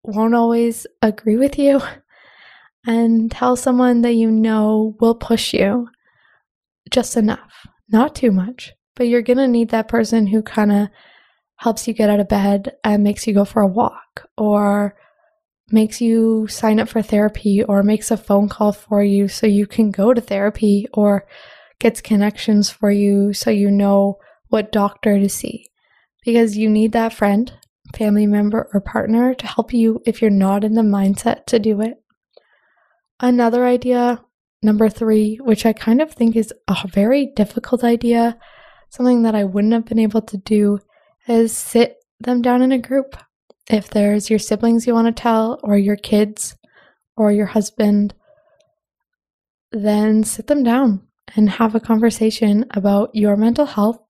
won't 0.05 0.35
always 0.35 0.87
agree 1.01 1.37
with 1.37 1.59
you 1.59 1.81
and 2.87 3.31
tell 3.31 3.57
someone 3.57 4.03
that 4.03 4.15
you 4.15 4.31
know 4.31 4.97
will 5.01 5.15
push 5.15 5.55
you 5.55 5.89
just 6.91 7.17
enough, 7.17 7.67
not 7.89 8.15
too 8.15 8.31
much. 8.31 8.73
But 8.95 9.09
you're 9.09 9.23
going 9.23 9.39
to 9.39 9.49
need 9.49 9.71
that 9.71 9.89
person 9.89 10.27
who 10.27 10.43
kind 10.43 10.71
of 10.71 10.89
helps 11.57 11.89
you 11.89 11.95
get 11.95 12.11
out 12.11 12.21
of 12.21 12.29
bed 12.29 12.73
and 12.85 13.03
makes 13.03 13.27
you 13.27 13.33
go 13.33 13.45
for 13.45 13.63
a 13.63 13.67
walk 13.67 14.29
or 14.37 14.97
makes 15.71 16.01
you 16.01 16.47
sign 16.49 16.79
up 16.79 16.89
for 16.89 17.01
therapy 17.01 17.63
or 17.63 17.83
makes 17.83 18.11
a 18.11 18.17
phone 18.17 18.49
call 18.49 18.73
for 18.73 19.03
you 19.03 19.29
so 19.29 19.47
you 19.47 19.67
can 19.67 19.91
go 19.91 20.13
to 20.13 20.21
therapy 20.21 20.87
or 20.93 21.27
gets 21.79 22.01
connections 22.01 22.69
for 22.69 22.91
you 22.91 23.33
so 23.33 23.49
you 23.49 23.71
know 23.71 24.19
what 24.49 24.73
doctor 24.73 25.19
to 25.19 25.29
see 25.29 25.67
because 26.25 26.57
you 26.57 26.69
need 26.69 26.93
that 26.93 27.13
friend, 27.13 27.53
family 27.97 28.27
member, 28.27 28.69
or 28.73 28.81
partner 28.81 29.35
to 29.35 29.47
help 29.47 29.73
you 29.73 30.01
if 30.07 30.23
you're 30.23 30.31
not 30.31 30.65
in 30.65 30.75
the 30.75 30.83
mindset 30.83 31.47
to 31.47 31.59
do 31.59 31.81
it. 31.81 32.03
Another 33.21 33.67
idea, 33.67 34.23
number 34.63 34.89
three, 34.89 35.37
which 35.37 35.67
I 35.67 35.73
kind 35.73 36.01
of 36.01 36.13
think 36.13 36.37
is 36.37 36.53
a 36.69 36.89
very 36.89 37.33
difficult 37.35 37.85
idea, 37.85 38.39
something 38.91 39.23
that 39.23 39.35
I 39.35 39.45
wouldn't 39.45 39.73
have 39.73 39.87
been 39.87 39.99
able 39.99 40.23
to 40.23 40.37
do, 40.37 40.79
is 41.29 41.57
sit 41.57 41.97
them 42.21 42.43
down 42.43 42.63
in 42.63 42.73
a 42.73 42.79
group. 42.79 43.17
If 43.71 43.91
there's 43.91 44.29
your 44.29 44.39
siblings 44.39 44.87
you 44.87 44.95
want 44.95 45.15
to 45.15 45.23
tell, 45.23 45.61
or 45.63 45.77
your 45.77 45.97
kids, 45.97 46.57
or 47.17 47.31
your 47.31 47.47
husband, 47.47 48.15
then 49.71 50.25
sit 50.25 50.47
them 50.47 50.63
down 50.63 51.07
and 51.35 51.49
have 51.49 51.75
a 51.75 51.81
conversation 51.81 52.67
about 52.71 53.15
your 53.15 53.37
mental 53.37 53.67
health 53.67 54.01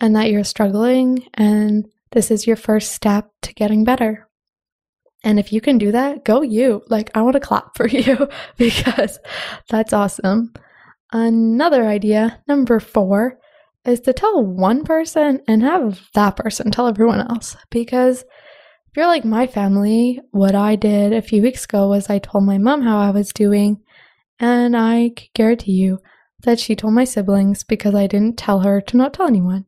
and 0.00 0.14
that 0.16 0.30
you're 0.30 0.44
struggling 0.44 1.26
and 1.34 1.88
this 2.12 2.30
is 2.30 2.46
your 2.46 2.56
first 2.56 2.92
step 2.92 3.30
to 3.42 3.52
getting 3.54 3.84
better. 3.84 4.28
And 5.24 5.38
if 5.38 5.52
you 5.52 5.60
can 5.60 5.78
do 5.78 5.92
that, 5.92 6.24
go 6.24 6.42
you. 6.42 6.82
Like, 6.88 7.10
I 7.14 7.22
want 7.22 7.34
to 7.34 7.40
clap 7.40 7.76
for 7.76 7.86
you 7.88 8.28
because 8.56 9.18
that's 9.68 9.92
awesome. 9.92 10.52
Another 11.12 11.86
idea, 11.86 12.42
number 12.46 12.80
four, 12.80 13.38
is 13.84 14.00
to 14.00 14.12
tell 14.12 14.44
one 14.44 14.84
person 14.84 15.40
and 15.48 15.62
have 15.62 16.08
that 16.14 16.36
person 16.36 16.70
tell 16.70 16.86
everyone 16.86 17.20
else. 17.20 17.56
Because 17.70 18.22
if 18.22 18.96
you're 18.96 19.06
like 19.06 19.24
my 19.24 19.46
family, 19.46 20.20
what 20.30 20.54
I 20.54 20.76
did 20.76 21.12
a 21.12 21.22
few 21.22 21.42
weeks 21.42 21.64
ago 21.64 21.88
was 21.88 22.08
I 22.08 22.18
told 22.18 22.44
my 22.44 22.58
mom 22.58 22.82
how 22.82 22.98
I 22.98 23.10
was 23.10 23.32
doing, 23.32 23.82
and 24.38 24.76
I 24.76 25.12
guarantee 25.34 25.72
you 25.72 25.98
that 26.42 26.58
she 26.58 26.76
told 26.76 26.94
my 26.94 27.04
siblings 27.04 27.64
because 27.64 27.94
I 27.94 28.06
didn't 28.06 28.38
tell 28.38 28.60
her 28.60 28.80
to 28.82 28.96
not 28.96 29.14
tell 29.14 29.26
anyone. 29.26 29.66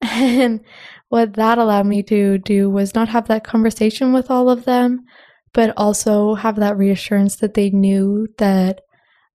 And 0.02 0.60
what 1.08 1.34
that 1.34 1.58
allowed 1.58 1.86
me 1.86 2.02
to 2.04 2.38
do 2.38 2.68
was 2.70 2.94
not 2.94 3.08
have 3.08 3.28
that 3.28 3.44
conversation 3.44 4.12
with 4.12 4.30
all 4.30 4.50
of 4.50 4.64
them, 4.64 5.04
but 5.52 5.72
also 5.76 6.34
have 6.34 6.56
that 6.56 6.76
reassurance 6.76 7.36
that 7.36 7.54
they 7.54 7.70
knew 7.70 8.28
that 8.38 8.80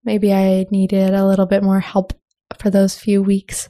maybe 0.03 0.33
I 0.33 0.65
needed 0.71 1.13
a 1.13 1.25
little 1.25 1.45
bit 1.45 1.63
more 1.63 1.79
help 1.79 2.13
for 2.59 2.69
those 2.69 2.97
few 2.97 3.21
weeks, 3.23 3.69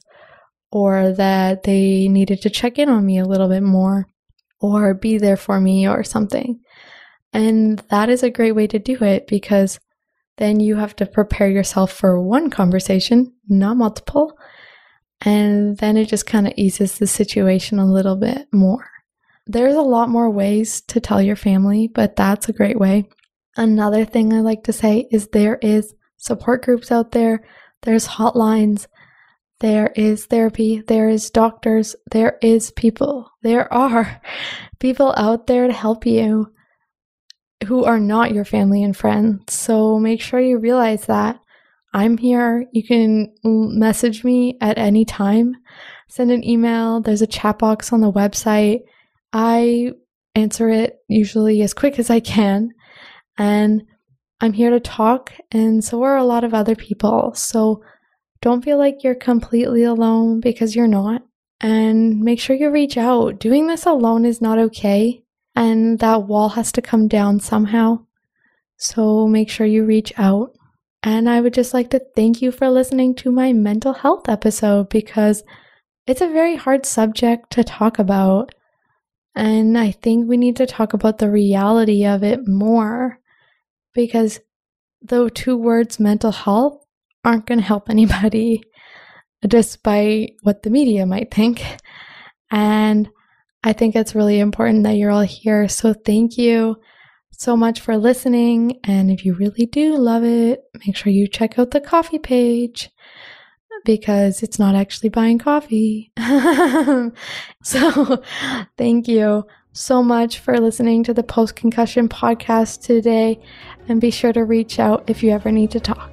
or 0.72 1.14
that 1.14 1.64
they 1.64 2.08
needed 2.08 2.42
to 2.42 2.50
check 2.50 2.78
in 2.78 2.90
on 2.90 3.06
me 3.06 3.20
a 3.20 3.26
little 3.26 3.48
bit 3.48 3.64
more, 3.64 4.08
or 4.60 4.94
be 4.94 5.18
there 5.18 5.38
for 5.38 5.60
me, 5.62 5.88
or 5.88 6.04
something. 6.04 6.60
And 7.32 7.80
that 7.90 8.10
is 8.10 8.22
a 8.22 8.30
great 8.30 8.52
way 8.52 8.68
to 8.68 8.80
do 8.80 9.02
it 9.04 9.28
because 9.28 9.80
then 10.38 10.60
you 10.60 10.76
have 10.76 10.96
to 10.98 11.06
prepare 11.06 11.50
yourself 11.50 11.92
for 11.92 12.22
one 12.22 12.50
conversation, 12.50 13.34
not 13.48 13.78
multiple. 13.78 14.38
And 15.26 15.78
then 15.78 15.98
it 15.98 16.06
just 16.06 16.26
kind 16.26 16.48
of 16.48 16.54
eases 16.58 16.98
the 16.98 17.08
situation 17.08 17.80
a 17.80 17.86
little 17.86 18.16
bit 18.16 18.48
more. 18.52 18.90
There's 19.46 19.76
a 19.76 19.82
lot 19.82 20.10
more 20.10 20.30
ways 20.30 20.82
to 20.82 21.00
tell 21.00 21.22
your 21.22 21.36
family, 21.36 21.88
but 21.88 22.16
that's 22.16 22.50
a 22.50 22.54
great 22.54 22.80
way. 22.80 23.10
Another 23.56 24.06
thing 24.06 24.34
I 24.34 24.42
like 24.42 24.64
to 24.66 24.74
say 24.74 25.08
is 25.12 25.28
there 25.28 25.58
is 25.62 25.94
support 26.18 26.64
groups 26.64 26.92
out 26.92 27.12
there, 27.12 27.44
there's 27.84 28.08
hotlines, 28.08 28.88
there 29.60 29.94
is 29.96 30.26
therapy, 30.26 30.82
there 30.88 31.08
is 31.10 31.30
doctors, 31.30 31.96
there 32.12 32.38
is 32.42 32.72
people. 32.72 33.32
There 33.44 33.72
are 33.72 34.22
people 34.80 35.14
out 35.16 35.48
there 35.48 35.68
to 35.68 35.74
help 35.74 36.06
you 36.06 36.52
who 37.66 37.86
are 37.86 38.00
not 38.00 38.34
your 38.34 38.46
family 38.46 38.84
and 38.84 38.96
friends. 38.96 39.54
So 39.54 40.00
make 40.00 40.22
sure 40.22 40.40
you 40.40 40.58
realize 40.58 41.06
that 41.06 41.40
I'm 41.94 42.18
here. 42.18 42.66
You 42.72 42.84
can 42.86 43.34
message 43.44 44.24
me 44.24 44.58
at 44.62 44.78
any 44.78 45.06
time, 45.06 45.56
send 46.10 46.32
an 46.32 46.44
email. 46.44 47.02
There's 47.02 47.22
a 47.22 47.28
chat 47.28 47.60
box 47.60 47.94
on 47.94 48.02
the 48.02 48.12
website. 48.12 48.80
I 49.32 49.92
answer 50.36 50.70
it 50.70 50.98
usually 51.08 51.62
as 51.62 51.74
quick 51.74 52.00
as 52.00 52.10
I 52.10 52.20
can. 52.20 52.70
And 53.38 53.84
I'm 54.42 54.54
here 54.54 54.72
to 54.72 54.80
talk, 54.80 55.32
and 55.52 55.84
so 55.84 56.04
are 56.04 56.18
a 56.18 56.26
lot 56.26 56.44
of 56.44 56.54
other 56.54 56.76
people. 56.76 57.34
So 57.36 57.84
don't 58.42 58.64
feel 58.64 58.78
like 58.78 59.04
you're 59.04 59.16
completely 59.16 59.84
alone 59.84 60.40
because 60.40 60.76
you're 60.76 60.88
not. 60.88 61.22
And 61.62 62.20
make 62.20 62.40
sure 62.40 62.56
you 62.56 62.70
reach 62.70 62.98
out. 62.98 63.40
Doing 63.40 63.68
this 63.68 63.86
alone 63.86 64.26
is 64.26 64.42
not 64.42 64.60
okay 64.60 65.24
and 65.56 66.00
that 66.00 66.24
wall 66.24 66.50
has 66.50 66.72
to 66.74 66.82
come 66.82 67.08
down 67.08 67.40
somehow. 67.40 68.06
So 68.78 69.28
make 69.28 69.50
sure 69.50 69.66
you 69.66 69.86
reach 69.86 70.12
out. 70.18 70.52
And 71.04 71.30
I 71.30 71.42
would 71.42 71.54
just 71.54 71.74
like 71.74 71.90
to 71.90 72.02
thank 72.16 72.42
you 72.42 72.52
for 72.52 72.70
listening 72.70 73.14
to 73.16 73.32
my 73.32 73.52
mental 73.52 73.94
health 73.94 74.30
episode 74.30 74.88
because 74.88 75.44
it's 76.08 76.22
a 76.22 76.30
very 76.30 76.56
hard 76.56 76.86
subject 76.86 77.52
to 77.52 77.64
talk 77.64 78.00
about. 78.00 78.56
And 79.36 79.78
I 79.78 79.92
think 79.92 80.30
we 80.30 80.38
need 80.38 80.56
to 80.58 80.66
talk 80.66 80.94
about 80.94 81.18
the 81.18 81.30
reality 81.30 82.06
of 82.06 82.24
it 82.24 82.48
more 82.48 83.20
because 83.94 84.40
the 85.02 85.30
two 85.30 85.58
words 85.58 86.00
mental 86.00 86.32
health 86.32 86.86
aren't 87.26 87.48
going 87.48 87.60
to 87.60 87.66
help 87.66 87.90
anybody, 87.90 88.64
despite 89.46 90.36
what 90.44 90.64
the 90.64 90.70
media 90.70 91.06
might 91.06 91.34
think. 91.34 91.66
And 92.50 93.10
I 93.62 93.74
think 93.74 93.96
it's 93.96 94.16
really 94.16 94.40
important 94.40 94.84
that 94.84 94.96
you're 94.96 95.12
all 95.12 95.22
here. 95.22 95.68
So 95.68 95.94
thank 95.94 96.38
you 96.38 96.78
so 97.38 97.56
much 97.58 97.80
for 97.80 97.98
listening. 97.98 98.80
And 98.84 99.10
if 99.12 99.26
you 99.26 99.34
really 99.34 99.66
do 99.66 99.96
love 99.98 100.24
it, 100.24 100.64
make 100.86 100.96
sure 100.96 101.12
you 101.12 101.28
check 101.28 101.60
out 101.60 101.72
the 101.72 101.82
Ko-fi 101.82 102.18
page 102.18 102.90
because 103.86 104.44
it's 104.44 104.60
not 104.60 104.76
actually 104.76 105.10
buying 105.10 105.40
coffee. 105.40 106.12
so 107.64 108.24
thank 108.78 109.08
you 109.08 109.46
so 109.74 110.04
much 110.04 110.40
for 110.40 110.60
listening 110.60 111.04
to 111.04 111.14
the 111.14 111.24
post 111.24 111.56
concussion 111.56 112.08
podcast 112.08 112.84
today. 112.84 113.40
And 113.88 114.00
be 114.00 114.12
sure 114.12 114.32
to 114.34 114.46
reach 114.46 114.80
out 114.80 115.10
if 115.10 115.24
you 115.24 115.32
ever 115.32 115.52
need 115.52 115.72
to 115.72 115.80
talk. 115.80 116.13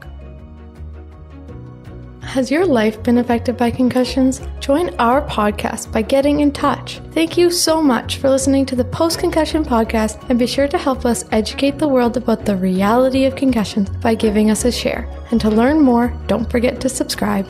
Has 2.31 2.49
your 2.49 2.65
life 2.65 3.03
been 3.03 3.19
affected 3.19 3.57
by 3.57 3.73
concussions? 3.73 4.41
Join 4.61 4.95
our 5.01 5.21
podcast 5.27 5.91
by 5.91 6.03
getting 6.03 6.39
in 6.39 6.53
touch. 6.53 7.01
Thank 7.11 7.37
you 7.37 7.51
so 7.51 7.83
much 7.83 8.19
for 8.19 8.31
listening 8.31 8.65
to 8.67 8.77
the 8.77 8.85
Post 8.85 9.19
Concussion 9.19 9.65
Podcast 9.65 10.31
and 10.31 10.39
be 10.39 10.47
sure 10.47 10.69
to 10.69 10.79
help 10.79 11.05
us 11.05 11.25
educate 11.33 11.81
the 11.81 11.89
world 11.89 12.17
about 12.17 12.45
the 12.45 12.55
reality 12.55 13.25
of 13.25 13.35
concussions 13.35 13.91
by 13.97 14.15
giving 14.15 14.49
us 14.49 14.65
a 14.65 14.71
share. 14.71 15.11
And 15.33 15.41
to 15.41 15.51
learn 15.51 15.81
more, 15.81 16.17
don't 16.29 16.49
forget 16.49 16.81
to 16.83 16.89
subscribe. 16.89 17.49